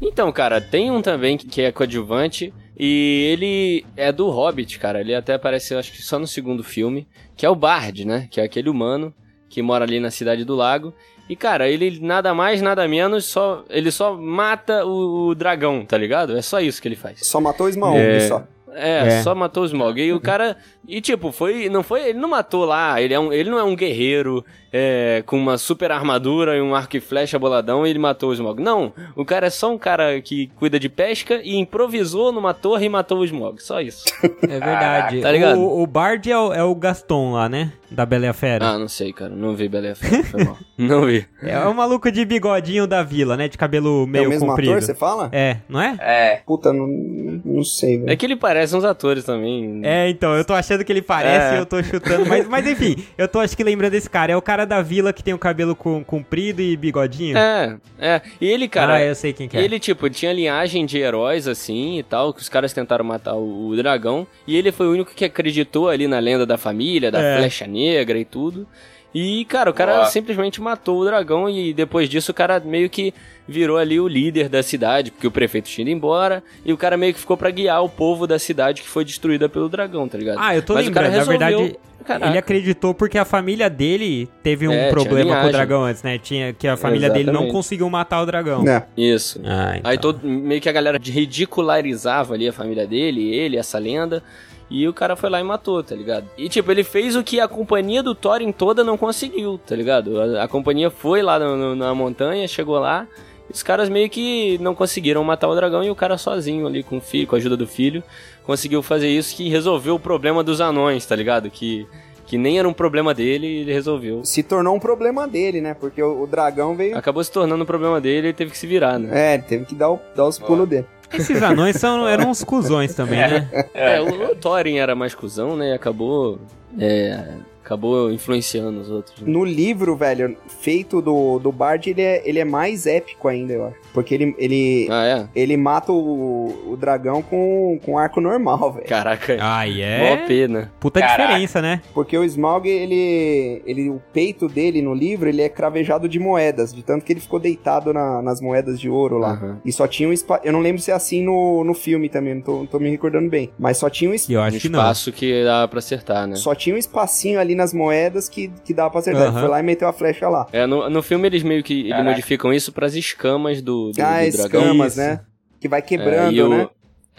[0.00, 2.52] Então, cara, tem um também que- que é coadjuvante.
[2.80, 5.00] E ele é do Hobbit, cara.
[5.00, 7.06] Ele até apareceu, acho que só no segundo filme.
[7.36, 8.28] Que é o Bard, né?
[8.30, 9.12] Que é aquele humano
[9.48, 10.92] que mora ali na Cidade do Lago.
[11.28, 15.98] E, cara, ele nada mais, nada menos, só ele só mata o, o dragão, tá
[15.98, 16.36] ligado?
[16.36, 17.20] É só isso que ele faz.
[17.26, 18.20] Só matou o Smaug, É.
[18.20, 18.44] só.
[18.74, 19.22] É, É.
[19.22, 20.00] só matou o Smog.
[20.00, 20.56] E o cara.
[20.86, 21.68] E tipo, foi.
[21.68, 22.10] Não foi.
[22.10, 23.00] Ele não matou lá.
[23.00, 26.74] Ele, é um, ele não é um guerreiro é, com uma super armadura e um
[26.74, 28.62] arco e flecha boladão e ele matou o Smog.
[28.62, 28.92] Não.
[29.16, 32.88] O cara é só um cara que cuida de pesca e improvisou numa torre e
[32.88, 33.62] matou o Smog.
[33.62, 34.04] Só isso.
[34.48, 35.20] É verdade.
[35.20, 35.58] Tá ligado?
[35.60, 37.72] O, o Bard é o, é o Gaston lá, né?
[37.90, 38.66] Da Bela e a Fera.
[38.66, 39.30] ah, não sei, cara.
[39.34, 40.56] Não vi Bela e a Fera, foi mal.
[40.78, 41.26] Não vi.
[41.42, 43.48] É o maluco de bigodinho da vila, né?
[43.48, 44.70] De cabelo É meio o mesmo comprido.
[44.70, 45.28] ator, você fala?
[45.32, 45.96] É, não é?
[46.00, 46.42] É.
[46.46, 48.10] Puta, não, não sei, velho.
[48.10, 49.80] É que ele parece uns atores também.
[49.82, 51.56] É, então, eu tô achando que ele parece É.
[51.56, 54.32] e eu tô chutando, mas, mas enfim, eu tô acho que lembrando desse cara.
[54.32, 57.36] É o cara da vila que tem o cabelo com- comprido e bigodinho.
[57.36, 58.22] É, é.
[58.40, 58.94] E ele, cara.
[58.94, 59.62] ah, eu sei quem que é.
[59.62, 63.68] Ele, tipo, tinha linhagem de heróis, assim, e tal, que os caras tentaram matar o,
[63.68, 67.20] o dragão, e ele foi o único que acreditou ali na lenda da família, da
[67.22, 67.36] É.
[67.38, 68.66] flecha negra e tudo.
[69.14, 70.04] E, cara, o cara Boa.
[70.06, 73.14] simplesmente matou o dragão e depois disso o cara meio que
[73.48, 76.96] virou ali o líder da cidade, porque o prefeito tinha ido embora, e o cara
[76.96, 80.18] meio que ficou pra guiar o povo da cidade que foi destruída pelo dragão, tá
[80.18, 80.36] ligado?
[80.38, 82.26] Ah, eu tô Mas lembrando, na resolveu- verdade, Caraca.
[82.30, 86.18] ele acreditou porque a família dele teve um É, problema com o dragão antes, né?
[86.18, 87.52] Tinha, que a família dele não Exatamente.
[87.52, 88.68] conseguiu matar o dragão.
[88.68, 88.84] É.
[88.94, 89.40] Isso.
[89.44, 89.90] Ah, então.
[89.90, 94.22] Aí todo, meio que a galera ridicularizava ali a família dele, ele, essa lenda.
[94.70, 96.28] E o cara foi lá e matou, tá ligado?
[96.36, 100.20] E tipo, ele fez o que a companhia do Thorin toda não conseguiu, tá ligado?
[100.20, 103.06] A, a companhia foi lá no- no- na montanha, chegou lá.
[103.48, 106.82] e Os caras meio que não conseguiram matar o dragão e o cara sozinho ali
[106.82, 108.02] com o filho, com a ajuda do filho,
[108.44, 111.48] conseguiu fazer isso que resolveu o problema dos anões, tá ligado?
[111.50, 111.86] Que,
[112.26, 114.22] que nem era um problema dele e ele resolveu.
[114.22, 115.72] Se tornou um problema dele, né?
[115.72, 116.94] Porque o, o dragão veio.
[116.94, 119.34] Acabou se tornando um problema dele e ele teve que se virar, né?
[119.34, 120.86] É, teve que dar, o- dar os pulos dele.
[121.12, 123.48] Esses anões são, eram uns cuzões também, né?
[123.74, 125.72] É, o, Thorin era mais cuzão, né?
[125.72, 126.38] Acabou.
[126.78, 127.24] É.
[127.68, 129.20] Acabou influenciando os outros.
[129.20, 129.30] né?
[129.30, 133.66] No livro, velho, feito do, do Bard, ele é, ele é mais épico ainda, eu
[133.66, 133.76] acho.
[133.92, 135.28] Porque ele, ele, Ah, é?
[135.38, 138.86] ele mata o, o dragão com, com arco normal, velho.
[138.86, 139.36] Caraca.
[139.38, 140.26] Ai, Mó é.
[140.26, 140.72] pena.
[140.80, 141.24] Puta Caraca.
[141.24, 141.82] diferença, né?
[141.92, 143.90] Porque o Smaug, ele, ele.
[143.90, 146.72] O peito dele no livro, ele é cravejado de moedas.
[146.72, 149.32] De tanto que ele ficou deitado na- nas moedas de ouro lá.
[149.32, 149.60] Aham.
[149.64, 150.40] E só tinha um espaço.
[150.44, 152.88] Eu não lembro se é assim no, no filme também, não tô, não tô me
[152.90, 153.50] recordando bem.
[153.58, 154.32] Mas só tinha um E espaço.
[154.32, 154.78] eu Um acho que não.
[154.80, 156.36] espaço que dá pra acertar, né?
[156.36, 159.22] Só tinha um espacinho ali nas moedas que, que dava pra acertar.
[159.24, 159.40] Ele Aham.
[159.40, 160.46] foi lá e meteu a flecha lá.
[160.52, 162.08] É, no, no filme eles meio que ele Caraca.
[162.10, 164.60] modificam isso pras escamas do, do, ah, do dragão.
[164.62, 165.00] escamas, Isso.
[165.00, 165.20] né?
[165.60, 166.68] Que vai É, quebrando, e o- né?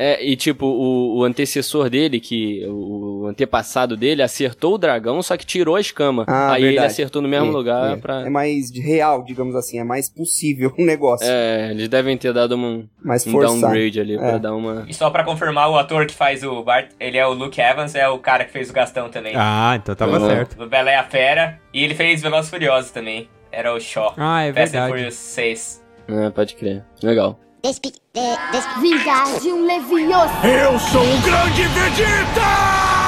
[0.01, 2.71] É, e tipo, o, o antecessor dele, que o
[3.29, 6.25] antepassado dele, acertou o dragão, só que tirou a escama.
[6.27, 6.91] Ah, Aí ele verdade.
[6.91, 7.95] acertou no mesmo É, lugar é.
[7.95, 8.21] pra.
[8.25, 9.79] É mais real, digamos assim.
[9.79, 11.27] É mais possível o negócio.
[11.29, 13.59] É, eles devem ter dado um, mais um forçado.
[13.61, 14.39] downgrade ali pra É.
[14.39, 14.85] dar uma.
[14.87, 17.95] E só pra confirmar, o ator que faz o Bart, ele é o Luke Evans,
[17.95, 19.33] é o cara que fez o Gastão também.
[19.35, 20.27] Ah, então tava Uhum.
[20.27, 20.55] certo.
[20.57, 21.59] Do Bela e a Fera.
[21.73, 23.29] E ele fez Velozes e Furiosos também.
[23.51, 24.13] Era o Shaw.
[24.17, 24.91] Ah, é Fast and verdade.
[24.91, 25.83] Furious 6.
[26.07, 26.83] É, pode crer.
[27.03, 27.39] Legal.
[27.63, 27.99] despi de,
[28.51, 30.33] des Vingar de um Levioso.
[30.45, 32.98] Eu sou o grande Vegeta!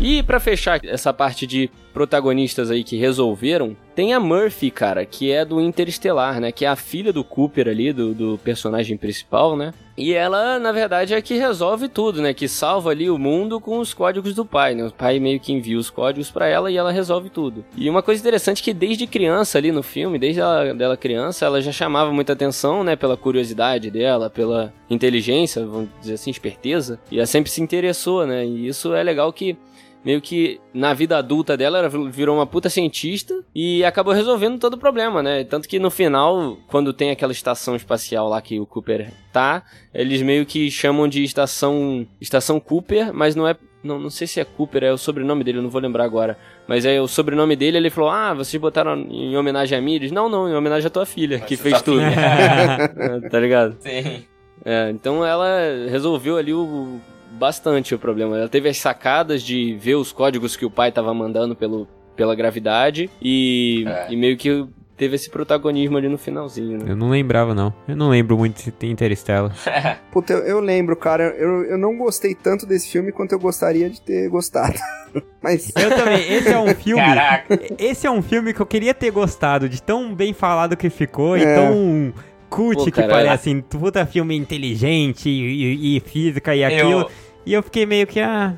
[0.00, 5.32] E pra fechar essa parte de protagonistas aí que resolveram, tem a Murphy, cara, que
[5.32, 6.52] é do Interestelar, né?
[6.52, 9.74] Que é a filha do Cooper ali, do, do personagem principal, né?
[9.96, 12.32] E ela, na verdade, é que resolve tudo, né?
[12.32, 14.84] Que salva ali o mundo com os códigos do pai, né?
[14.86, 17.64] O pai meio que envia os códigos pra ela e ela resolve tudo.
[17.76, 21.46] E uma coisa interessante é que desde criança ali no filme, desde ela dela criança,
[21.46, 22.94] ela já chamava muita atenção, né?
[22.94, 27.00] Pela curiosidade dela, pela inteligência, vamos dizer assim, esperteza.
[27.10, 28.46] E ela sempre se interessou, né?
[28.46, 29.56] E isso é legal que
[30.08, 34.72] meio que na vida adulta dela ela virou uma puta cientista e acabou resolvendo todo
[34.72, 35.44] o problema, né?
[35.44, 40.22] Tanto que no final, quando tem aquela estação espacial lá que o Cooper tá, eles
[40.22, 44.46] meio que chamam de estação estação Cooper, mas não é não, não sei se é
[44.46, 46.38] Cooper, é o sobrenome dele, eu não vou lembrar agora.
[46.66, 50.10] Mas é o sobrenome dele, ele falou: "Ah, vocês botaram em homenagem a mim?" Eles,
[50.10, 52.00] não, não, em homenagem à tua filha, que fez tudo.
[52.00, 53.28] filha.
[53.30, 53.76] tá ligado?
[53.80, 54.24] Sim.
[54.64, 55.46] É, então ela
[55.90, 56.98] resolveu ali o,
[57.32, 58.38] bastante o problema.
[58.38, 61.86] Ela teve as sacadas de ver os códigos que o pai tava mandando pelo,
[62.16, 64.06] pela gravidade e, É.
[64.12, 66.86] e meio que teve esse protagonismo ali no finalzinho, né?
[66.90, 67.72] Eu não lembrava, não.
[67.86, 69.54] Eu não lembro muito de Interstellar.
[70.10, 73.88] Puta, eu, eu lembro, cara, eu, eu não gostei tanto desse filme quanto eu gostaria
[73.88, 74.74] de ter gostado.
[75.40, 76.32] Mas Eu também.
[76.32, 77.00] Esse é um filme.
[77.00, 77.60] Caraca.
[77.78, 81.36] Esse é um filme que eu queria ter gostado, de tão bem falado que ficou
[81.38, 81.54] e É.
[81.54, 82.12] tão
[82.50, 83.28] cult Pô, que parece.
[83.50, 87.02] assim, Puta filme inteligente e, e- e física e aquilo.
[87.02, 87.10] Eu,
[87.48, 88.52] E eu fiquei meio que, ah,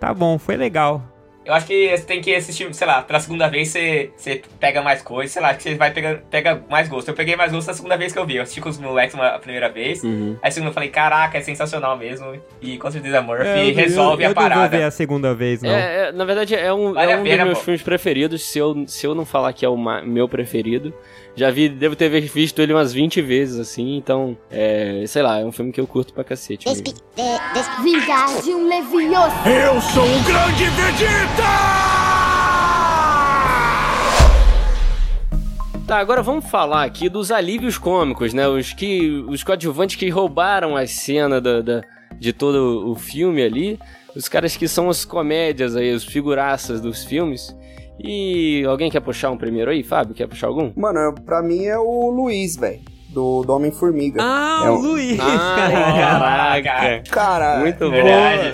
[0.00, 1.00] tá bom, foi legal.
[1.44, 4.82] eu acho que você tem que assistir, sei lá, pela segunda vez você, você pega
[4.82, 7.06] mais coisa, sei lá, que você vai pegar pega mais gosto.
[7.06, 8.34] Eu peguei mais gosto na segunda vez que eu vi.
[8.34, 10.02] Eu assisti com os moleques uma a primeira vez.
[10.02, 10.36] Uhum.
[10.42, 12.32] Aí a segunda eu falei, caraca, é sensacional mesmo.
[12.60, 14.76] E com certeza Murphy É, eu- resolve eu, a eu não vou parada.
[14.76, 15.70] ver a segunda vez, não.
[15.70, 17.64] É, é, na verdade, é um, Vale é um pena, dos meus pô.
[17.66, 18.42] filmes preferidos.
[18.42, 20.92] Se eu, se eu não falar que é o meu preferido,
[21.36, 23.96] já vi, devo ter visto ele umas 20 vezes, assim.
[23.96, 26.64] Então, é, sei lá, é um filme que eu curto pra cacete.
[26.64, 26.98] Despi de
[27.54, 29.34] des Vingar de um Leviosa.
[29.48, 31.44] Eu sou o grande Vegeta!
[35.86, 38.48] Tá, agora vamos falar aqui dos alívios cômicos, né?
[38.48, 39.24] Os que.
[39.28, 41.82] Os coadjuvantes que roubaram a cena da, da-
[42.18, 43.78] de todo o filme ali.
[44.16, 47.54] Os caras que são as comédias aí, os figuraças dos filmes.
[47.98, 50.14] E alguém quer puxar um primeiro aí, Fábio?
[50.14, 50.70] Quer puxar algum?
[50.76, 52.80] Mano, eu- pra mim é o Luiz, velho.
[53.08, 54.20] Do, do Homem-Formiga.
[54.22, 55.18] Ah, É o Luiz!
[55.18, 57.02] Ah, caraca!
[57.10, 57.96] Cara, Muito bom.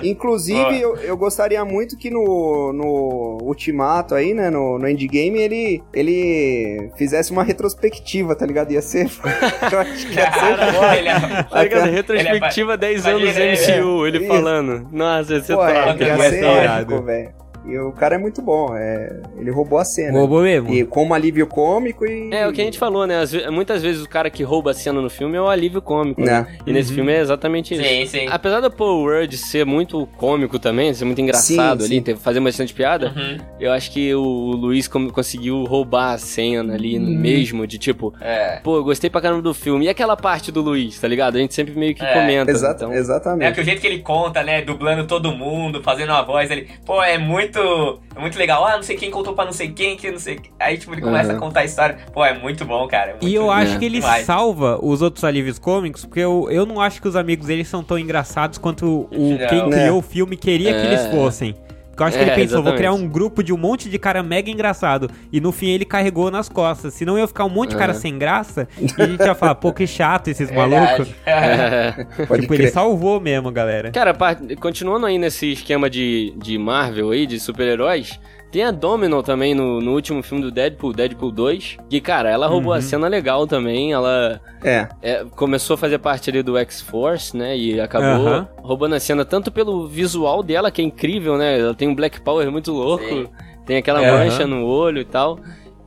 [0.03, 5.83] Inclusive eu, eu gostaria muito que no, no Ultimato aí, né, no, no Endgame, ele,
[5.93, 8.71] ele fizesse uma retrospectiva, tá ligado?
[8.71, 9.07] Ia ser...
[9.69, 10.95] eu acho que ia ser Cara, foda.
[10.97, 11.55] ele é- Tá ligado?
[11.57, 14.27] Aquela- Retrospectiva 10 anos MCU, ele Isso.
[14.27, 14.87] falando.
[14.93, 15.89] Nossa, você Pô, é, tá.
[15.91, 17.42] Outra ia ser épico, velho.
[17.65, 20.17] E o cara é muito bom, é, ele roubou a cena.
[20.19, 20.73] Roubou mesmo.
[20.73, 22.29] E como alívio cômico e...
[22.33, 23.15] É, o que a gente falou, né?
[23.51, 26.41] Muitas vezes o cara que rouba a cena no filme é o alívio cômico, né?
[26.41, 26.57] Né?
[26.67, 27.83] E nesse filme é exatamente isso.
[27.83, 28.27] Sim, sim.
[28.29, 32.01] Apesar do Paul Rudd ser muito cômico também, ser muito engraçado Sim, ali, sim.
[32.01, 33.37] ter- fazer bastante piada, Uhum.
[33.59, 37.05] eu acho que o Luiz com- conseguiu roubar a cena ali Uhum.
[37.17, 38.59] mesmo, de tipo, É.
[38.63, 39.85] pô, eu gostei pra caramba do filme.
[39.85, 41.37] E aquela parte do Luiz, tá ligado?
[41.37, 42.51] A gente sempre meio que É, comenta.
[42.51, 42.91] Exata- então...
[42.93, 43.53] É Exatamente.
[43.55, 44.61] que o jeito que ele conta, né?
[44.61, 46.67] Dublando todo mundo, fazendo a voz, ele.
[46.85, 47.52] Pô, é muito.
[47.59, 48.65] É muito legal.
[48.65, 50.39] Ah, não sei quem contou pra não sei quem, que não sei.
[50.59, 51.37] Aí, tipo, ele começa Uhum.
[51.37, 51.97] a contar a história.
[52.13, 53.09] Pô, é muito bom, cara.
[53.11, 53.51] é muito E eu bom.
[53.51, 54.25] acho que ele Demais.
[54.25, 57.83] salva os outros alívios cômicos, porque eu, eu não acho que os amigos dele são
[57.83, 59.47] tão engraçados quanto o, Não.
[59.47, 59.69] quem É.
[59.69, 60.85] criou o filme queria que É.
[60.93, 61.55] eles fossem.
[61.93, 63.07] Porque eu acho que É, ele pensou, vou criar exatamente.
[63.07, 65.11] um grupo de um monte de cara mega engraçado.
[65.31, 66.95] E no fim ele carregou nas costas.
[66.95, 67.95] Senão ia ficar um monte de cara É.
[67.95, 68.67] sem graça.
[68.79, 71.07] E a gente ia falar, pô, que chato esses malucos.
[71.23, 71.93] É.
[72.33, 72.61] Tipo, crer.
[72.61, 73.91] ele salvou mesmo, galera.
[73.91, 74.15] Cara,
[74.59, 78.19] continuando aí nesse esquema de, de Marvel aí, de super-heróis,
[78.53, 82.45] tem a Domino também no, no último filme do Deadpool, Deadpool 2, que, cara, ela
[82.45, 82.77] roubou Uhum.
[82.77, 87.57] a cena legal também, ela É, é, começou a fazer parte ali do X-Force, né,
[87.57, 88.47] e acabou Aham.
[88.61, 92.21] roubando a cena tanto pelo visual dela, que é incrível, né, ela tem um Black
[92.21, 93.27] Power muito louco, Sim.
[93.65, 94.19] tem aquela Aham.
[94.19, 95.39] mancha no olho e tal...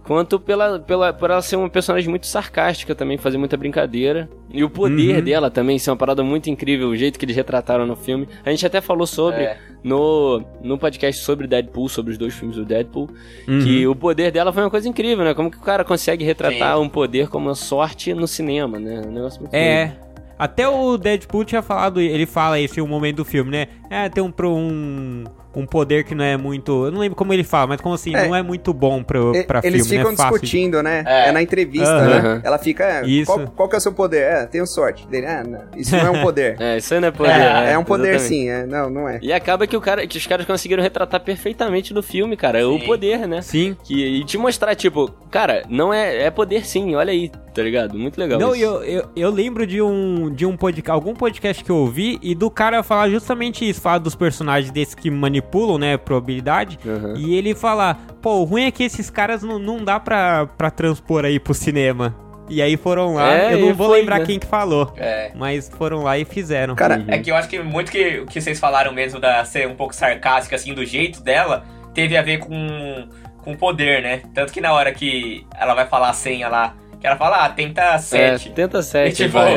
[0.07, 4.29] Quanto pela, pela, por ela ser uma personagem muito sarcástica também, fazer muita brincadeira.
[4.51, 5.25] E o poder Uhum.
[5.25, 8.29] dela também ser uma parada muito incrível, o jeito que eles retrataram no filme.
[8.45, 9.59] A gente até falou sobre É.
[9.83, 13.11] no, no podcast sobre Deadpool, sobre os dois filmes do Deadpool,
[13.49, 13.59] Uhum.
[13.65, 15.35] que o poder dela foi uma coisa incrível, né?
[15.35, 16.83] Como que o cara consegue retratar Sim.
[16.85, 19.03] um poder como uma sorte no cinema, né?
[19.05, 19.53] Um negócio muito.
[19.55, 19.97] É.
[20.39, 23.67] Até o Deadpool tinha falado, ele fala esse um momento do filme, né?
[23.91, 25.25] É, tem um, pro- um,
[25.57, 26.85] um poder que não é muito.
[26.87, 28.29] Eu não lembro como ele fala, mas como assim, É.
[28.29, 30.17] não é muito bom pro, E- pra Eles filme, ficam né?
[30.17, 31.03] Fácil de- discutindo, né?
[31.07, 31.29] É.
[31.29, 31.33] É.
[31.33, 32.41] na entrevista, né?
[32.45, 33.27] Ela fica, é, Isso.
[33.33, 34.21] qual, qual que é o seu poder?
[34.23, 35.07] É, tenho sorte.
[35.09, 36.57] Dele, ah, não, isso não é um poder.
[36.61, 37.31] É, isso não é poder.
[37.33, 38.29] É, é, um poder exatamente.
[38.29, 39.19] sim, é, não, não é.
[39.23, 42.69] E acaba que, o cara, que os caras conseguiram retratar perfeitamente no filme, cara.
[42.69, 42.87] O Sim.
[42.87, 43.41] poder, né?
[43.41, 43.77] Sim.
[43.83, 47.97] Que, e te mostrar, tipo, cara, não é, é poder sim, olha aí, tá ligado?
[47.99, 48.39] Muito legal.
[48.39, 48.65] Não, isso.
[48.65, 52.35] eu, eu, eu lembro de um de um podcast, algum podcast que eu ouvi e
[52.35, 55.11] do cara falar justamente isso, falar dos personagens desses que
[55.47, 56.79] manipulam, né, probabilidade.
[56.87, 57.15] Aham.
[57.17, 60.71] E ele falar, pô, o ruim é que esses caras não, não dá pra, pra
[60.71, 62.15] transpor aí pro cinema.
[62.49, 64.27] E aí foram lá, É, eu não vou foi, lembrar né?
[64.27, 65.33] quem que falou, É.
[65.35, 66.77] mas foram lá e fizeram.
[66.77, 69.67] Cara, É que eu acho que muito que o que vocês falaram mesmo da ser
[69.67, 73.09] um pouco sarcástica, assim, do jeito dela, teve a ver com
[73.43, 74.23] com o poder, né?
[74.35, 77.49] Tanto que na hora que ela vai falar a senha lá, que ela fala, ah,
[77.49, 78.51] tenta É, sete.
[78.51, 79.55] tenta sete, E tipo, vai.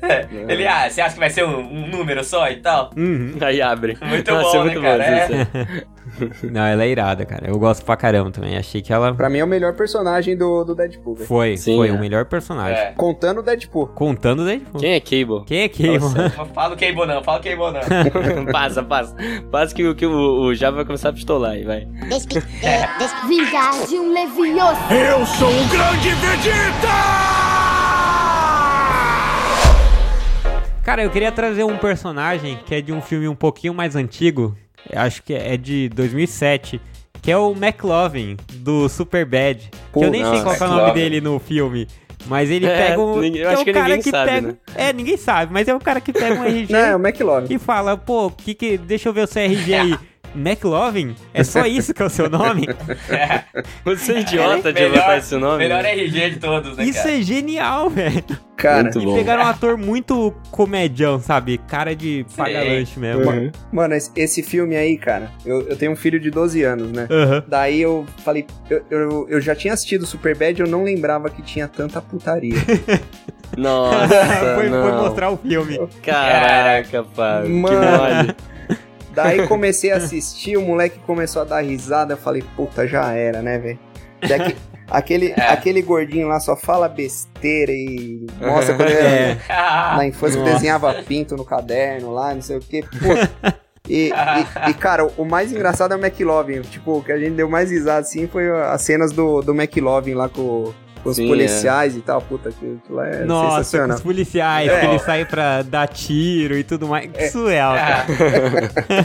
[0.48, 2.90] Ele, ah, você acha que vai ser um, um número só e tal?
[2.96, 3.34] Uhum.
[3.40, 3.96] Aí abre.
[4.02, 5.28] Muito Nossa, bom, é muito né, cara?
[5.28, 5.88] bom isso.
[6.50, 7.48] Não, ela é irada, cara.
[7.50, 8.56] Eu gosto pra caramba também.
[8.56, 11.26] Achei que ela pra mim é o melhor personagem do, do Deadpool, velho.
[11.28, 11.92] foi, Sim, foi é.
[11.92, 12.78] o melhor personagem.
[12.78, 12.92] É.
[12.96, 13.88] Contando o Deadpool.
[13.88, 14.62] Contando daí.
[14.78, 15.44] Quem é Cable?
[15.46, 16.32] Quem é quem, Nossa.
[16.34, 18.46] Não fala o Cable não, fala o Cable não.
[18.52, 19.14] passa, passa.
[19.50, 21.84] Passa que, o- que o, o Java vai começar a pistolar aí, vai.
[22.08, 24.80] despi de des Vingar de um Leviosa.
[24.94, 26.88] Eu sou o grande Vegeta!
[30.88, 34.56] Cara, eu queria trazer um personagem que é de um filme um pouquinho mais antigo,
[34.96, 36.80] acho que é de 2007,
[37.20, 39.68] que é o McLovin, do Superbad.
[39.92, 41.86] Que eu nem sei nossa, qual que é o nome dele no filme.
[42.26, 43.20] Mas ele É, pega um.
[43.20, 44.48] ninguém- eu é acho o que cara ninguém que sabe, pega.
[44.48, 44.54] né?
[44.74, 47.54] É, ninguém sabe, mas é o cara que pega um RG Não, é o McLovin.
[47.54, 48.78] e fala, pô, que que.
[48.78, 49.98] Deixa eu ver o seu RG aí.
[50.34, 51.14] McLovin?
[51.32, 52.66] É só isso que é o seu nome?
[53.84, 55.58] Você é idiota de Melhor- botar esse nome.
[55.58, 55.84] Melhor?
[55.84, 57.16] RG de todos, né, Isso cara?
[57.18, 58.24] é genial, velho.
[58.56, 59.14] Cara, Muito E bom.
[59.14, 61.58] pegaram um ator muito comedião, sabe?
[61.68, 62.68] Cara de paga Sim.
[62.68, 63.30] lanche mesmo.
[63.30, 63.52] Uhum.
[63.72, 67.06] mano, esse, esse filme aí, cara, eu, eu tenho um filho de 12 anos, né?
[67.08, 67.44] Aham.
[67.46, 71.68] Daí eu falei, eu, eu, eu já tinha assistido Superbad, eu não lembrava que tinha
[71.68, 72.54] tanta putaria.
[73.56, 74.82] Nossa, foi, não.
[74.82, 75.78] foi mostrar o filme.
[76.02, 77.04] Caraca.
[77.04, 78.34] Que Mano.
[79.22, 83.42] Daí comecei a assistir, o moleque começou a dar risada, eu falei, puta, já era,
[83.42, 83.78] né, velho?
[84.22, 84.56] Aque-
[84.90, 85.52] Aquele, É.
[85.52, 89.36] aquele gordinho lá só fala besteira e mostra quando ele É.
[89.50, 90.52] Na infância Nossa.
[90.54, 92.80] desenhava pinto no caderno lá, não sei o que.
[92.82, 93.52] Pô.
[93.86, 96.62] E, e- e, cara, o mais engraçado é o McLovin.
[96.62, 100.14] Tipo, o que a gente deu mais risada assim foi as cenas do, do McLovin
[100.14, 100.72] lá com,
[101.08, 102.20] com os Sim, policiais e tal.
[102.20, 103.96] Puta, aquilo, aquilo é Nossa, com sensacional.
[103.96, 104.80] os policiais, É.
[104.80, 107.10] que ele sai pra dar tiro e tudo mais.
[107.10, 108.06] Que surreal, cara.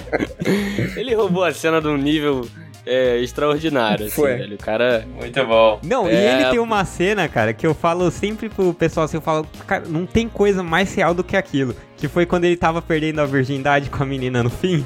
[0.98, 2.48] Ele roubou a cena de um nível
[2.86, 4.36] é, extraordinário, assim, Foi.
[4.36, 4.56] velho.
[4.56, 5.06] O cara.
[5.16, 5.80] muito bom.
[5.84, 6.42] Não, e É.
[6.42, 9.84] ele tem uma cena, cara, que eu falo sempre pro pessoal assim, eu falo, cara,
[9.88, 11.74] não tem coisa mais real do que aquilo.
[11.98, 14.86] Que foi quando ele tava perdendo a virgindade com a menina no fim.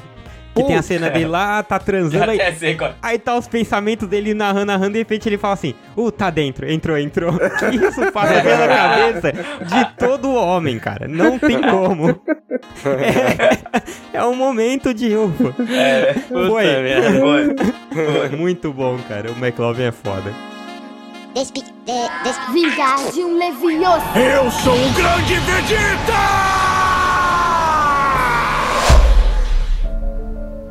[0.54, 2.38] Que tem a cena dele lá, tá transando, aí,
[3.00, 6.68] aí tá os pensamentos dele narrando, narrando, de repente ele fala assim, uh, tá dentro,
[6.70, 7.32] entrou, entrou.
[7.58, 11.06] Que isso passa pela cabeça de todo homem, cara.
[11.08, 12.20] Não tem como.
[14.12, 15.52] É, é um momento de ufa.
[15.52, 16.64] Puta Foi.
[16.64, 17.20] merda.
[17.20, 18.36] Foi.
[18.36, 19.30] Muito bom, cara.
[19.30, 20.32] O McLovin é foda.
[21.34, 24.04] Despi de des Vingar de um Leviosa.
[24.18, 26.67] Eu sou o grande Vegeta!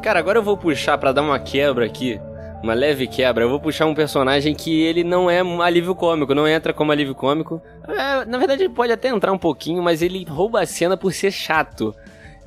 [0.08, 2.18] Cara, agora eu vou puxar pra dar uma quebra aqui.
[2.64, 3.43] Uma leve quebra.
[3.43, 6.93] Eu vou puxar um personagem que ele não é um alívio cômico, não entra como
[6.93, 7.62] alívio cômico.
[7.86, 11.12] É, na verdade, ele pode até entrar um pouquinho, mas ele rouba a cena por
[11.12, 11.93] ser chato.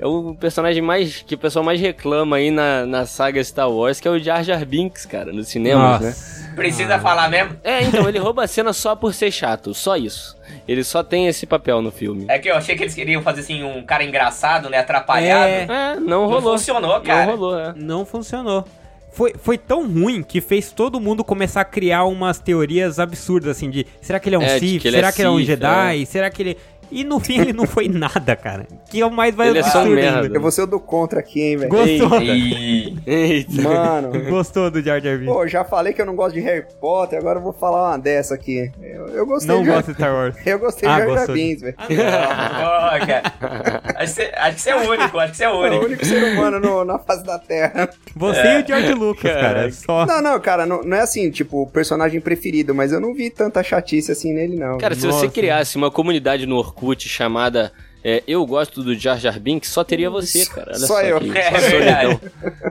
[0.01, 3.99] É o personagem mais que o pessoal mais reclama aí na, na saga Star Wars,
[3.99, 6.15] que é o Jar Jar Binks, cara, nos cinemas, né?
[6.55, 7.55] Precisa falar mesmo?
[7.63, 10.35] É, então, ele rouba a cena só por ser chato, só isso.
[10.67, 12.25] Ele só tem esse papel no filme.
[12.29, 14.79] É que eu achei que eles queriam fazer assim um cara engraçado, né?
[14.79, 15.47] Atrapalhado.
[15.49, 15.67] É.
[15.69, 16.57] É, não Não rolou.
[16.57, 17.25] funcionou, cara.
[17.27, 17.73] Não rolou, é.
[17.75, 18.65] Não funcionou.
[19.11, 23.69] Foi, foi tão ruim que fez todo mundo começar a criar umas teorias absurdas, assim,
[23.69, 24.81] de será que ele é um É, Sith?
[24.81, 26.05] que ele será é que ele é um Jedi?
[26.05, 26.57] Será que ele.
[26.91, 28.67] E no fim ele não foi nada, cara.
[28.89, 30.29] Que é o mais vai Ele é só um merda.
[30.35, 31.69] Eu vou ser o do contra aqui, hein, velho.
[31.69, 32.21] Gostou?
[32.21, 32.97] E...
[33.07, 33.61] Eita.
[33.61, 34.11] Mano.
[34.29, 35.33] Gostou do Jar Jar Binks?
[35.33, 37.97] Pô, já falei que eu não gosto de Harry Potter, agora eu vou falar uma
[37.97, 38.69] dessa aqui.
[38.81, 40.35] Eu, eu gostei Não de gosta de Star Wars.
[40.45, 41.75] Eu gostei Ah, de Jar Jar gostou Binks, velho.
[41.79, 43.81] Ó, cara.
[43.95, 45.55] Acho que, você, acho que você é o único, acho que você é o É
[45.55, 45.85] o único.
[45.85, 47.89] único ser humano no- na face da Terra.
[48.15, 49.41] Você e o George Lucas, cara.
[49.41, 49.71] Caraca.
[49.71, 50.05] Só.
[50.05, 53.29] Não, não, cara, não, não é assim, tipo, o personagem preferido, mas eu não vi
[53.29, 54.77] tanta chatice assim nele, não.
[54.77, 55.19] Cara, se Nossa.
[55.19, 57.71] você criasse uma comunidade no Orkut chamada
[58.03, 60.71] é, Eu Gosto do Jar Jar Binks, só teria você, cara.
[60.75, 61.19] Olha Só eu.
[61.19, 62.21] Que, É solidão.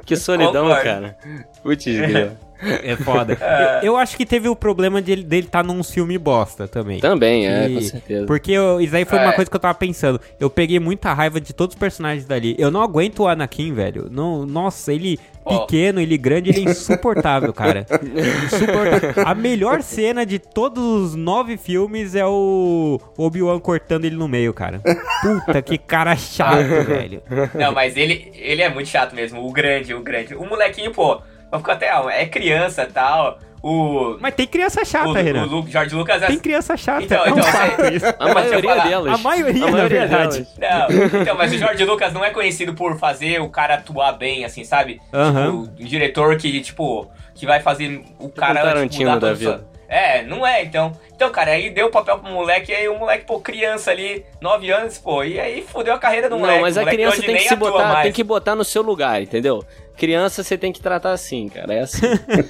[0.04, 0.82] Que solidão, Concordo.
[0.84, 1.16] cara.
[1.62, 2.36] Putz, grila.
[2.82, 3.36] É foda.
[3.82, 7.00] Eu, eu acho que teve o problema de ele- dele estar num filme bosta também.
[7.00, 8.26] Também, é, E- com certeza.
[8.26, 9.32] Porque eu- isso aí foi uma É.
[9.32, 10.20] coisa que eu tava pensando.
[10.38, 12.54] Eu peguei muita raiva de todos os personagens dali.
[12.58, 14.08] Eu não aguento o Anakin, velho.
[14.10, 15.60] Não, nossa, ele Ó.
[15.60, 17.86] pequeno, ele grande, ele é insuportável, cara.
[18.44, 19.26] Insuportável.
[19.26, 24.52] A melhor cena de todos os nove filmes é o Obi-Wan cortando ele no meio,
[24.52, 24.80] cara.
[25.22, 27.22] Puta, que cara chato, velho.
[27.54, 29.46] Não, mas ele, ele é muito chato mesmo.
[29.46, 30.34] O grande, o grande.
[30.34, 31.88] O molequinho, pô, vai ficar até.
[32.20, 33.38] É criança e tal.
[33.62, 34.16] O.
[34.20, 35.46] Mas tem criança chata, o, Renan.
[35.46, 36.26] o George Lucas é.
[36.28, 37.02] Tem criança chata.
[37.04, 38.06] Então, é um então, fato você- isso.
[38.18, 39.12] A maioria delas.
[39.14, 40.46] A maioria, a na maioria verdade.
[40.56, 41.02] delas.
[41.12, 44.46] Não, então, mas o George Lucas não é conhecido por fazer o cara atuar bem,
[44.46, 44.98] assim, sabe?
[45.12, 45.64] Aham.
[45.66, 48.60] Tipo, o diretor que, tipo, que vai fazer o cara.
[48.60, 49.70] um Tarantino mudar da o vida.
[49.92, 50.92] É, não é, então.
[51.14, 54.24] Então, cara, aí deu o papel pro moleque, e aí o moleque, pô, criança ali,
[54.40, 56.54] 9 anos, pô, e aí fudeu a carreira do moleque.
[56.58, 58.02] Não, mas O a moleque criança tem que se botar, mais.
[58.04, 59.62] tem que botar no seu lugar, entendeu?
[60.00, 61.74] Criança você tem que tratar assim, cara.
[61.74, 62.00] É assim.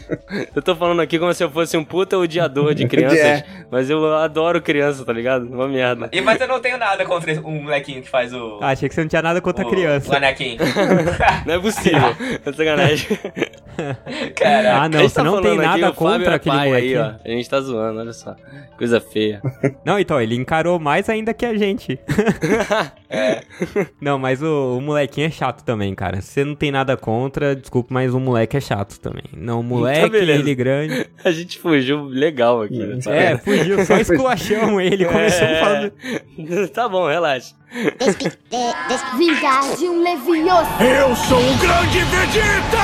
[0.55, 3.45] eu tô falando aqui como se eu fosse um puta odiador de crianças, É.
[3.69, 5.47] mas eu adoro criança, tá ligado?
[5.53, 6.09] Uma merda.
[6.13, 8.61] E, mas eu não tenho nada contra o molequinho que faz o.
[8.63, 10.13] Ah, achei que você não tinha nada contra o, a criança.
[10.13, 10.59] O Anakin.
[11.45, 12.17] Não é possível.
[12.47, 13.19] É sacanagem.
[14.37, 14.77] Caraca.
[14.77, 16.71] Ah, não, gente você tá não tem aqui, nada Fábio contra é aquele pai aí,
[16.71, 17.01] molequinho.
[17.01, 17.15] ó.
[17.25, 18.37] A gente tá zoando, olha só.
[18.77, 19.41] Coisa feia.
[19.85, 21.99] Não, então, ele encarou mais ainda que a gente.
[24.01, 26.21] Não, mas o, o molequinho é chato também, cara.
[26.21, 27.40] Você não tem nada contra.
[27.41, 29.25] Outra, desculpa, mas o moleque é chato também.
[29.37, 30.41] Não, o moleque, beleza.
[30.41, 31.07] ele grande.
[31.25, 32.79] A gente fugiu legal aqui.
[32.79, 32.99] né?
[33.07, 35.05] É, fugiu, só esculachamos ele.
[35.07, 35.61] Começamos É.
[35.61, 36.69] falando.
[36.73, 37.55] tá bom, relaxa.
[39.79, 40.69] De um Leviosa.
[40.85, 42.79] Eu sou o grande Vegeta!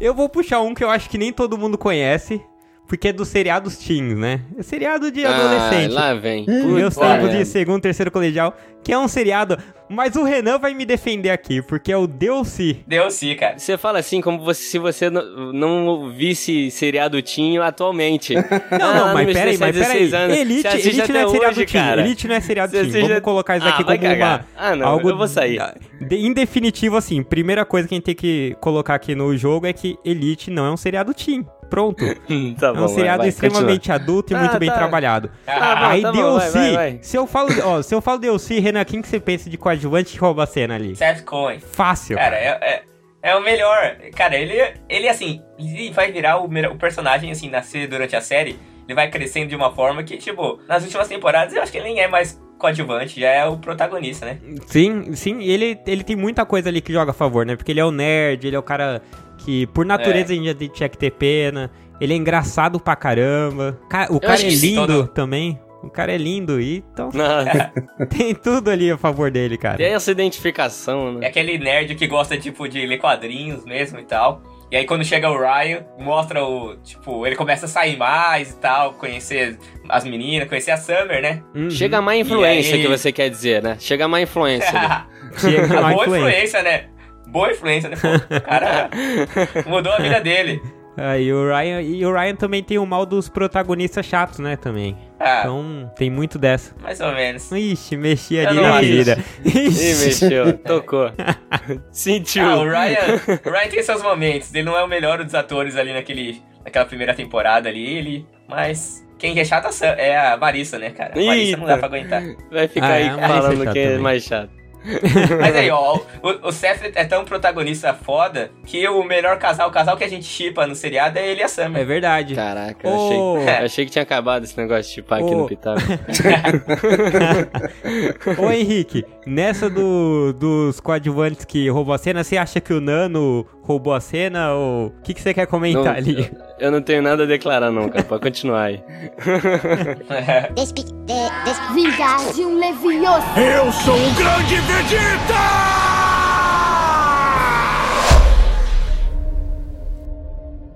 [0.00, 2.40] Eu vou puxar um que eu acho que nem todo mundo conhece,
[2.88, 4.40] porque é dos seriados teens, né?
[4.58, 5.92] É seriado de adolescente.
[5.96, 6.46] Ah, lá vem.
[6.46, 7.38] Meus Puta tempos merda.
[7.38, 9.58] de segundo, terceiro colegial, que é um seriado.
[9.90, 12.84] Mas o Renan vai me defender aqui, porque é o Delci.
[12.86, 13.58] Deu sim, cara.
[13.58, 18.34] Você fala assim como você- se você não, não visse seriado Tinho atualmente.
[18.78, 20.02] Não, não, mas peraí, mas peraí.
[20.40, 21.82] Elite, Você assiste Elite não é seriado hoje, teen.
[21.82, 22.00] cara.
[22.02, 22.88] Elite não é seriado Você teen.
[22.90, 24.14] assiste- Vamos colocar isso Ah, aqui vai como uma.
[24.16, 24.46] cagar.
[24.56, 25.58] Ah, não, algo eu vou sair.
[26.00, 29.66] de- em definitivo, assim, primeira coisa que a gente tem que colocar aqui no jogo
[29.66, 31.46] é que Elite não é um seriado teen.
[31.68, 32.04] Pronto.
[32.58, 34.76] tá É bom, um seriado vai, vai, extremamente adulto e Tá, muito bem tá.
[34.76, 35.30] trabalhado.
[35.44, 39.02] Tá bom, Aí tá DLC, se eu falo, ó, se eu falo DLC, Renan, quem
[39.02, 40.96] que você pensa de coadjuvante que rouba a cena ali?
[40.96, 41.60] Seth Cohen.
[41.60, 42.16] Fácil.
[42.16, 42.82] Cara, é, é,
[43.22, 43.96] é o melhor.
[44.16, 48.58] Cara, ele, ele assim, ele vai virar o, o personagem, assim, nascer durante a série.
[48.86, 51.88] Ele vai crescendo de uma forma que, tipo, nas últimas temporadas eu acho que ele
[51.88, 54.38] nem é mais coadjuvante, já é o protagonista, né?
[54.66, 57.56] Sim, sim, e ele, ele tem muita coisa ali que joga a favor, né?
[57.56, 59.00] Porque ele é o nerd, ele é o cara
[59.38, 61.70] que, por natureza, a gente já tinha que ter pena.
[62.00, 63.78] Ele é engraçado pra caramba.
[63.88, 65.58] Ca- O cara é lindo todo- também.
[65.82, 67.08] O cara é lindo e então
[68.10, 69.76] tem tudo ali a favor dele, cara.
[69.76, 71.26] tem essa identificação, É né?
[71.28, 74.42] aquele nerd que gosta, tipo, de ler quadrinhos mesmo e tal.
[74.70, 78.56] E aí quando chega o Ryan, mostra o, tipo, ele começa a sair mais e
[78.56, 79.58] tal, conhecer
[79.88, 81.42] as meninas, conhecer a Summer, né?
[81.54, 81.70] Uhum.
[81.70, 82.82] Chega má influência aí?
[82.82, 83.76] que você quer dizer, né?
[83.80, 84.78] Chega má influência.
[84.78, 85.04] ali.
[85.40, 86.62] Chega má Boa influência.
[86.62, 86.84] né?
[87.28, 87.96] Boa influência, né?
[87.96, 88.90] Pô, o cara
[89.66, 90.60] mudou a vida dele.
[90.98, 94.96] Aí o Ryan, e o Ryan também tem o mal dos protagonistas chatos, né, também.
[95.20, 96.74] Ah, Então, tem muito dessa.
[96.82, 97.50] mais ou menos.
[97.50, 98.86] Ixi, mexi ali na acho.
[98.86, 99.18] vida.
[99.44, 100.04] Ih, Ixi.
[100.06, 101.10] mexeu, tocou.
[101.90, 102.44] Sentiu.
[102.44, 104.54] Ah, o Ryan, o Ryan tem seus momentos.
[104.54, 109.04] Ele não é o melhor dos atores ali naquele, naquela primeira temporada ali, ele, mas
[109.18, 111.12] quem é chato é a é Marissa, né, cara?
[111.20, 111.88] A Marissa não dá Eita.
[111.88, 112.22] pra aguentar.
[112.52, 114.57] Vai ficar Ah, aí é, isso é falando chato que é mais chato.
[115.40, 119.72] Mas aí, ó, o, o Seth é tão protagonista foda que o melhor casal, o
[119.72, 121.82] casal que a gente chipa no seriado é ele e a Summer.
[121.82, 122.34] É verdade.
[122.34, 123.36] Caraca, eu Ô.
[123.38, 125.38] achei, achei que tinha acabado esse negócio de chipar aqui Ô.
[125.38, 125.80] no Pitaco.
[128.38, 133.46] Ô Henrique, nessa do, dos coadjuvantes que roubou a cena, você acha que o Nano
[133.68, 136.30] roubou a cena ou o que, que você quer comentar Não, ali?
[136.58, 138.02] Eu não tenho nada a declarar não, cara.
[138.02, 138.82] Pode continuar aí.
[140.56, 143.26] despi de des Vingar de um Leviosa.
[143.38, 145.34] Eu sou o grande Vegeta!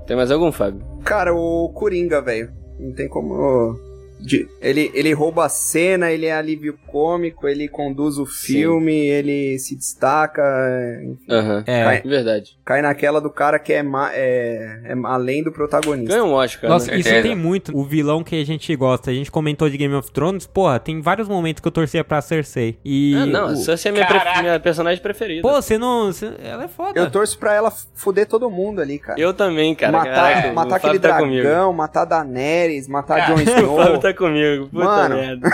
[0.07, 0.85] Tem mais algum, Fábio?
[1.03, 2.53] Cara, o Coringa, velho.
[2.79, 3.75] Não tem como.
[4.23, 9.59] De- Ele, ele rouba a cena, ele é alívio cômico, ele conduz o filme, ele
[9.59, 10.43] se destaca.
[10.43, 11.65] é, enfim, Aham.
[11.67, 11.85] É.
[11.85, 12.57] Cai, Verdade.
[12.65, 16.13] cai naquela do cara que é, ma- é, é além do protagonista.
[16.15, 16.99] Ganhou um Oscar, Nossa, né?
[16.99, 17.29] isso Certeza.
[17.29, 17.77] tem muito.
[17.77, 19.11] O vilão que a gente gosta.
[19.11, 20.47] A gente comentou de Game of Thrones.
[20.47, 22.79] Porra, tem vários momentos que eu torcia pra Cersei.
[22.85, 23.15] E.
[23.17, 25.43] Ah, não, o- Cersei é minha, pre- minha personagem preferida.
[25.43, 26.13] Pô, você não.
[26.13, 26.99] você- Ela é foda.
[26.99, 29.21] Eu torço pra ela fuder todo mundo ali, cara.
[29.21, 29.93] Eu também, cara.
[29.93, 31.43] matar matar aquele tá comigo.
[31.43, 33.99] dragão, matar Daenerys, matar Jon Snow.
[34.15, 34.69] Comigo.
[34.69, 35.17] Puta Mano.
[35.17, 35.51] merda.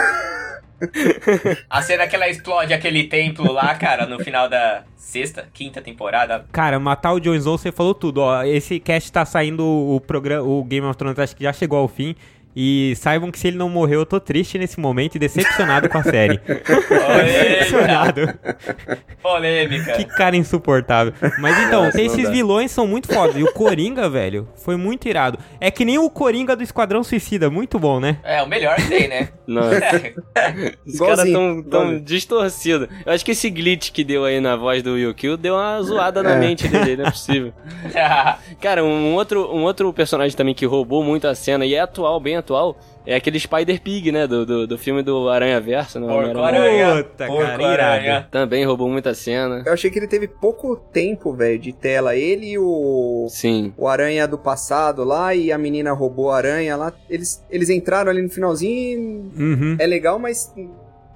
[1.68, 6.44] A cena que ela explode aquele templo lá, cara, no final da sexta, quinta temporada.
[6.52, 8.18] Cara, matar o Jon Snow, você falou tudo.
[8.20, 11.78] Ó, esse cast tá saindo o programa, o Game of Thrones acho que já chegou
[11.78, 12.14] ao fim.
[12.56, 15.98] E saibam que se ele não morreu, eu tô triste nesse momento e decepcionado com
[15.98, 16.40] a série.
[17.24, 18.38] decepcionado.
[19.22, 19.92] Polêmica.
[19.92, 21.12] Que cara insuportável.
[21.38, 23.36] Mas então, Nossa, esses vilões são muito fodas.
[23.36, 25.38] E o Coringa, velho, foi muito irado.
[25.60, 28.18] É que nem o Coringa do Esquadrão Suicida, muito bom, né?
[28.24, 29.28] É, o melhor que tem, né?
[29.46, 29.80] Nossa,
[30.86, 32.88] os caras tão, tão distorcidos.
[33.04, 36.22] Eu acho que esse glitch que deu aí na voz do Yukio deu uma zoada
[36.22, 36.38] na É.
[36.38, 37.52] mente dele, não é possível.
[38.60, 42.18] Cara, um outro, um outro personagem também que roubou muito a cena e é atual,
[42.20, 42.76] bem atual,
[43.06, 44.26] é aquele Spider Pig, né?
[44.26, 46.06] Do, do, do filme do Aranha Verso, né?
[46.06, 47.04] Porco aranha.
[47.04, 48.28] Puta, Porco cara, aranha.
[48.30, 49.62] Também roubou muita cena.
[49.64, 52.14] Eu achei que ele teve pouco tempo, velho, de tela.
[52.14, 53.26] Ele e o.
[53.30, 53.72] Sim.
[53.76, 56.92] O Aranha do passado lá e a menina roubou a aranha lá.
[57.08, 59.30] Eles, eles entraram ali no finalzinho.
[59.36, 59.76] Uhum.
[59.78, 60.52] É legal, mas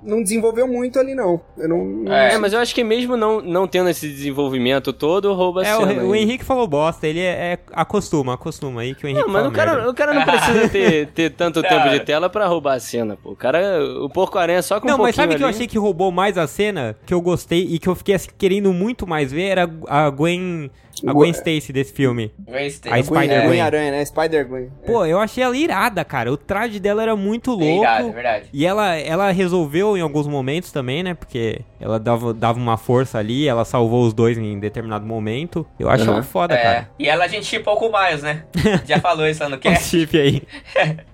[0.03, 1.41] não desenvolveu muito ali, não.
[1.57, 1.85] Eu não.
[1.85, 2.35] não- É.
[2.35, 5.77] É, mas eu acho que mesmo não, não tendo esse desenvolvimento todo, rouba a É,
[5.77, 6.03] o, cena.
[6.05, 6.23] o aí.
[6.23, 9.51] Henrique falou bosta, ele é, é acostuma, acostuma aí que o Henrique Não, mas o
[9.51, 9.91] cara, merda.
[9.91, 11.69] o cara não precisa ter, ter tanto Não.
[11.69, 13.31] tempo de tela pra roubar a cena, pô.
[13.31, 13.61] O cara,
[14.03, 16.37] o porco-aranha só com Não, um pouquinho mas sabe que eu achei que roubou mais
[16.37, 19.71] a cena, que eu gostei e que eu fiquei assim, querendo muito mais ver, era
[19.89, 20.71] a Gwen
[21.07, 22.33] A Gwen Stacy desse filme.
[22.39, 22.89] Gwen Stacy.
[22.89, 23.61] A Gwen, Spider é, Gwen.
[23.61, 24.05] Aranha, né?
[24.05, 24.71] Spider-Gwen.
[24.87, 26.33] Pô, eu achei ela irada, cara.
[26.33, 27.83] O traje dela era muito É louco.
[27.83, 28.45] irado, é verdade.
[28.53, 31.15] E ela, ela resolveu em alguns momentos também, né?
[31.15, 35.67] Porque ela dava, dava uma força ali, ela salvou os dois em determinado momento.
[35.79, 36.13] Eu acho Uhum.
[36.15, 36.91] ela foda, É, cara.
[36.99, 38.45] e ela a gente chipou com o Miles, né?
[38.87, 39.85] Já falou isso lá no cast.
[39.89, 40.43] chip aí.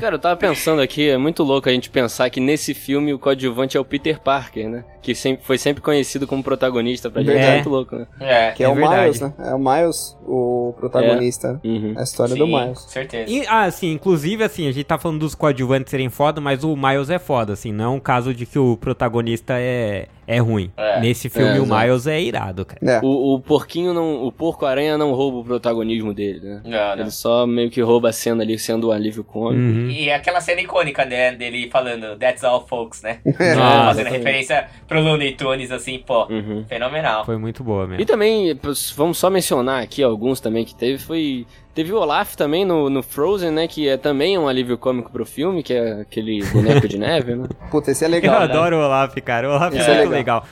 [0.00, 3.18] Cara, eu tava pensando aqui, é muito louco a gente pensar que nesse filme o
[3.18, 4.84] coadjuvante é o Peter Parker, né?
[5.04, 7.36] Que sempre, foi sempre conhecido como protagonista pra gente.
[7.36, 7.44] É.
[7.44, 8.06] É muito louco, né?
[8.18, 8.52] É.
[8.52, 9.02] Que é, É o verdade.
[9.02, 9.34] Miles, né?
[9.38, 11.60] É o Miles, o protagonista.
[11.62, 11.92] Uhum.
[11.94, 12.80] É a história Sim, do Miles.
[12.88, 13.30] certeza.
[13.30, 16.74] E, ah, sim, inclusive, assim, a gente tá falando dos coadjuvantes serem foda, mas o
[16.74, 20.70] Miles é foda, assim, não é um caso de que o protagonista é, é ruim.
[20.76, 21.00] É.
[21.00, 21.66] Nesse filme, É, o.
[21.66, 22.80] Miles é irado, cara.
[22.82, 23.00] É.
[23.04, 24.24] O, o porquinho não.
[24.24, 26.60] O porco-aranha não rouba o protagonismo dele, né?
[26.64, 27.02] Não, não.
[27.02, 29.60] Ele só meio que rouba a cena ali sendo um alívio cômico.
[29.60, 29.90] Uhum.
[29.90, 33.18] E aquela cena icônica, né, dele falando That's all folks, né?
[33.60, 36.64] Ah, Fazendo referência pro Looney Tunes, assim, pô, Uhum.
[36.68, 37.24] fenomenal.
[37.24, 38.06] Foi muito boa E mesmo.
[38.06, 38.58] também,
[38.96, 41.46] vamos só mencionar aqui alguns também que teve, foi...
[41.74, 45.26] Teve o Olaf também no, no Frozen, né, que é também um alívio cômico pro
[45.26, 47.48] filme, que é aquele boneco de neve, né?
[47.70, 48.38] Puta, esse é Eu legal.
[48.38, 48.44] né?
[48.44, 49.48] adoro o Olaf, cara.
[49.48, 50.10] O Olaf é, é muito legal.
[50.10, 50.44] legal.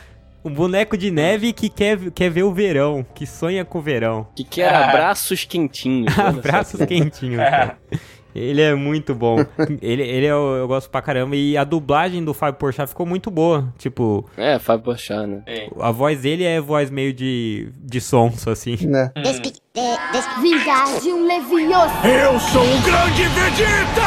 [0.44, 4.26] Um boneco de neve que quer, quer ver o verão, que sonha com o verão.
[4.34, 6.12] Que quer abraços quentinhos.
[6.18, 7.78] Abraços quentinhos, cara.
[8.34, 9.36] Ele é muito bom.
[9.82, 11.36] Ele, ele eu, eu gosto pra caramba.
[11.36, 13.72] E a dublagem do Fábio Porchat ficou muito boa.
[13.78, 15.42] Tipo, É, Fábio Porchat, né?
[15.46, 15.68] Sim.
[15.80, 18.76] a voz dele é voz meio de, de sonso, assim.
[18.86, 19.12] Né?
[19.16, 19.52] Despi
[21.02, 21.92] de um Leviosa.
[22.06, 24.02] Eu sou o grande Vegeta!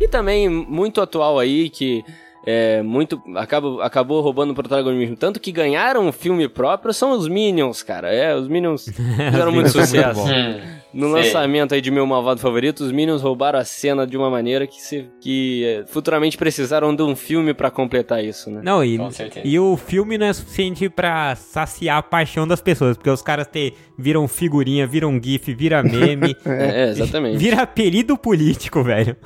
[0.00, 2.04] E também muito atual aí, que
[2.44, 5.16] é muito acaba, acabou roubando o protagonismo.
[5.16, 8.12] Tanto que ganharam um filme próprio são os Minions, cara.
[8.12, 10.20] É, os Minions fizeram muito muito sucesso.
[10.20, 10.60] Hum,
[10.92, 11.22] No Sei.
[11.22, 14.80] lançamento aí de Meu Malvado Favorito, os Minions roubaram a cena de uma maneira que,
[14.80, 18.60] se, que é, futuramente precisaram de um filme pra completar isso, né?
[18.62, 19.46] Não, e, Com certeza.
[19.46, 23.46] e o filme não é suficiente pra saciar a paixão das pessoas, porque os caras
[23.46, 27.38] te, viram figurinha, viram gif, vira meme, É, é, exatamente.
[27.38, 29.16] vira apelido político, velho.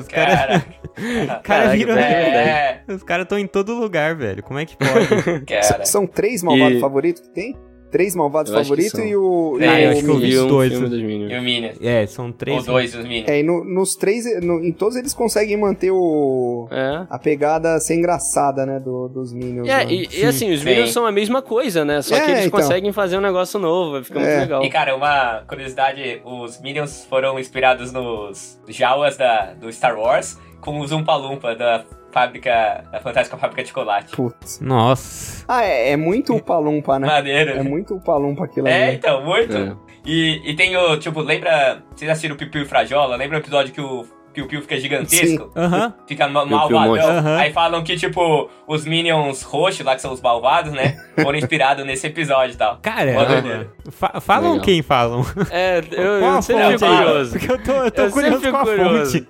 [0.00, 0.60] Os caras Cara,
[1.26, 1.96] cara Caraca, viram...
[1.98, 4.42] é, Os caras estão em todo lugar, velho.
[4.42, 5.44] Como é que pode?
[5.44, 5.84] cara.
[5.84, 7.54] São três malvados E- favoritos que tem?
[7.96, 9.56] Três malvados favoritos e o.
[9.58, 10.70] É, e eu o acho que eu vi os dois.
[10.70, 11.32] filme dos E Minions.
[11.32, 11.76] o Minions.
[11.80, 12.58] é, são três.
[12.58, 13.26] Ou dois, os Minions.
[13.28, 16.68] É, e no- nos três, no- em todos eles conseguem manter o.
[16.70, 17.06] É.
[17.08, 18.78] A pegada ser engraçada, né?
[18.78, 19.66] Do, dos Minions.
[19.66, 19.86] É, né?
[19.90, 20.66] e, e assim, os Sim.
[20.66, 22.02] Minions são a mesma coisa, né?
[22.02, 22.60] Só É, que eles então.
[22.60, 24.40] conseguem fazer um negócio novo, fica muito É.
[24.40, 24.62] legal.
[24.62, 30.80] E cara, uma curiosidade, os Minions foram inspirados nos Jawas da, do Star Wars com
[30.80, 31.82] os Umpa Lumpa da
[32.20, 34.16] fábrica, da Fantástica Fábrica de Chocolate.
[34.16, 34.58] Putz.
[34.60, 35.44] Nossa.
[35.46, 37.06] Ah, é, é muito o palumpa, né?
[37.06, 37.50] Maneiro.
[37.50, 38.96] É muito o palumpa aquilo É, ali.
[38.96, 39.54] então, muito.
[39.54, 39.72] É.
[40.06, 43.16] E, e tem o, tipo, lembra, vocês assistiram o Piu Piu e Frajola?
[43.16, 45.50] Lembra o episódio que o Piu Piu fica gigantesco?
[45.56, 45.92] Aham.
[46.06, 46.94] Fica malvadão.
[46.94, 47.36] Aham.
[47.38, 50.96] Aí falam que, tipo, os Minions roxos lá, que são os malvados, né?
[51.22, 52.78] Foram inspirados nesse episódio e tal.
[52.80, 54.64] Cara, fa- falam Legal.
[54.64, 55.22] quem falam?
[55.50, 57.30] É, eu, eu sempre fico curioso.
[57.38, 59.18] Porque eu tô, eu tô Eu curioso com a curioso.
[59.18, 59.28] fonte.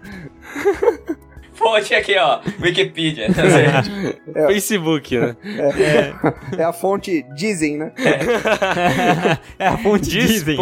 [1.56, 2.40] Fonte aqui, ó.
[2.60, 3.28] Wikipedia.
[4.46, 5.36] Facebook, né?
[6.56, 7.92] É a fonte dizem, né?
[9.58, 10.56] é a fonte dizem.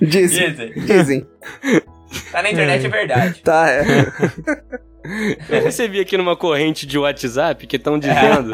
[0.00, 0.52] Dizem.
[0.52, 0.72] Dizem.
[0.74, 1.26] Dizem.
[2.32, 3.40] Tá na internet, é verdade.
[3.42, 3.82] Tá, é.
[5.48, 8.52] Eu recebi aqui numa corrente de WhatsApp que estão dizendo.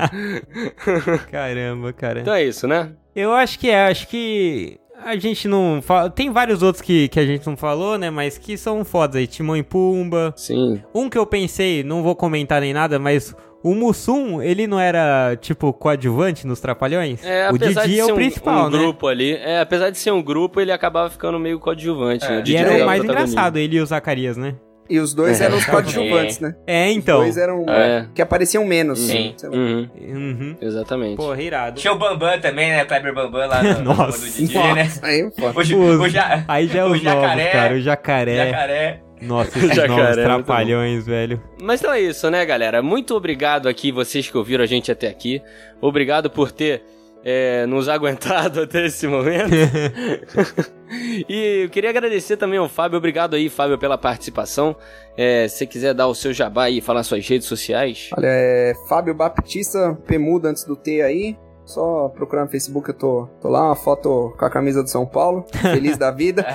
[1.30, 2.20] Caramba, cara.
[2.20, 2.92] Então é isso, né?
[3.16, 6.10] Eu acho que é, acho que a gente não fala.
[6.10, 8.10] Tem vários outros que, que a gente não falou, né?
[8.10, 9.26] Mas que são fodas aí.
[9.26, 10.32] Timão e Pumba.
[10.36, 10.82] Sim.
[10.94, 15.36] Um que eu pensei, não vou comentar nem nada, mas o Mussum, ele não era,
[15.40, 17.24] tipo, coadjuvante nos Trapalhões?
[17.24, 18.78] É, o Didi de é o um, principal, um né?
[18.78, 22.26] grupo ali, é, apesar de ser um grupo, ele acabava ficando meio coadjuvante.
[22.26, 22.28] É.
[22.28, 22.36] né?
[22.36, 24.54] E E Didi era pegava o mais engraçado, ele e o Zacarias, né?
[24.88, 26.54] E os dois É, eram os coadjuvantes, né?
[26.66, 27.18] É, Os então.
[27.20, 27.64] dois eram.
[27.68, 28.06] É.
[28.14, 28.98] Que apareciam menos.
[28.98, 29.34] Sim.
[29.42, 29.48] lá.
[29.50, 30.56] Uhum, Uhum.
[30.60, 31.16] exatamente.
[31.16, 31.80] Porra, irado.
[31.80, 32.84] Tinha o Bambam também, né?
[32.84, 34.18] Kleber Bambam lá no, no Nossa.
[34.26, 34.84] do Didi, né?
[34.84, 35.48] Nossa, aí, pô.
[35.58, 37.74] O, ja- o, ja- Aí já é o os novos, jacaré, cara.
[37.74, 38.36] O jacaré.
[38.46, 39.00] jacaré.
[39.22, 41.42] Nossa, esses Jacaré, novos trapalhões, velho.
[41.62, 42.82] Mas então é isso, né, galera?
[42.82, 45.40] Muito obrigado aqui, vocês que ouviram a gente até aqui.
[45.80, 46.82] Obrigado por ter
[47.24, 49.50] é, nos aguentado até esse momento.
[51.28, 52.98] e eu queria agradecer também ao Fábio.
[52.98, 54.76] Obrigado aí, Fábio, pela participação.
[55.16, 58.10] É, se você quiser dar o seu jabá aí e falar suas redes sociais.
[58.16, 61.36] Olha, é Fábio Baptista, Pemuda antes do T aí.
[61.66, 65.06] Só procurar no Facebook, eu tô, tô lá, uma foto com a camisa do São
[65.06, 66.44] Paulo, feliz da vida.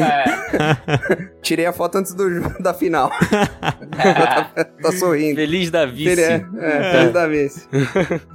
[0.00, 1.28] É.
[1.42, 2.28] Tirei a foto antes do,
[2.60, 3.10] da final.
[3.96, 4.50] tá,
[4.82, 5.36] tá sorrindo.
[5.36, 6.20] Feliz da vice.
[6.20, 7.68] É, é, feliz da vez.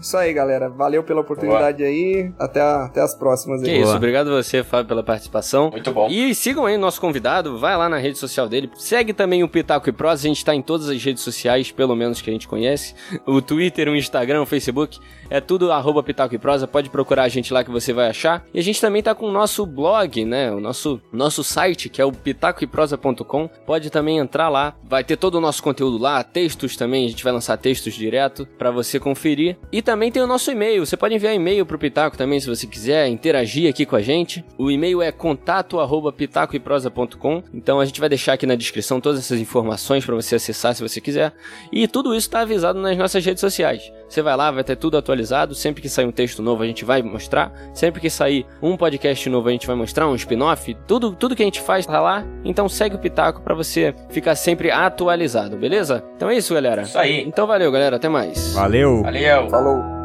[0.02, 0.70] Isso aí, galera.
[0.70, 2.32] Valeu pela oportunidade aí.
[2.40, 3.82] Até, a- até as próximas Que aí.
[3.82, 5.72] isso, obrigado você, Fábio, pela participação.
[5.72, 6.08] Muito bom.
[6.10, 9.50] E sigam aí o nosso convidado, vai lá na rede social dele, segue também o
[9.50, 12.34] Pitaco e Prosa, a gente tá em todas as redes sociais, pelo menos que a
[12.34, 12.96] gente conhece,
[13.26, 14.95] o Twitter, o Instagram, o Facebook,
[15.30, 18.46] é tudo arroba Pitaco e Prosa, pode procurar a gente lá que você vai achar.
[18.54, 22.02] E a gente também tá com o nosso blog, né, o nosso, nosso site, que
[22.02, 26.76] é o pitacoeprosa.com, pode também entrar lá, vai ter todo o nosso conteúdo lá, textos
[26.76, 29.58] também, a gente vai lançar textos direto pra você conferir.
[29.72, 32.68] E também tem o nosso e-mail, você pode enviar e-mail pro Pitaco também se você
[32.68, 34.44] quiser interagir aqui com a gente.
[34.58, 37.44] O e-mail é contato arroba pitacoeprosa.com.
[37.54, 40.82] Então a gente vai deixar aqui na descrição todas essas informações para você acessar se
[40.82, 41.34] você quiser.
[41.72, 43.92] E tudo isso está avisado nas nossas redes sociais.
[44.16, 45.54] Você vai lá, vai ter tudo atualizado.
[45.54, 47.52] Sempre que sair um texto novo a gente vai mostrar.
[47.74, 50.74] Sempre que sair um podcast novo a gente vai mostrar um spin-off.
[50.88, 52.24] Tudo, tudo que a gente faz tá lá.
[52.46, 56.02] Então segue o Pitaco para você ficar sempre atualizado, beleza?
[56.16, 56.84] Então é isso, galera.
[56.84, 57.26] Isso aí.
[57.28, 57.98] Então valeu, galera.
[57.98, 58.54] Até mais.
[58.54, 59.04] Valeu.
[59.04, 59.50] Valeu.
[59.50, 60.05] Falou.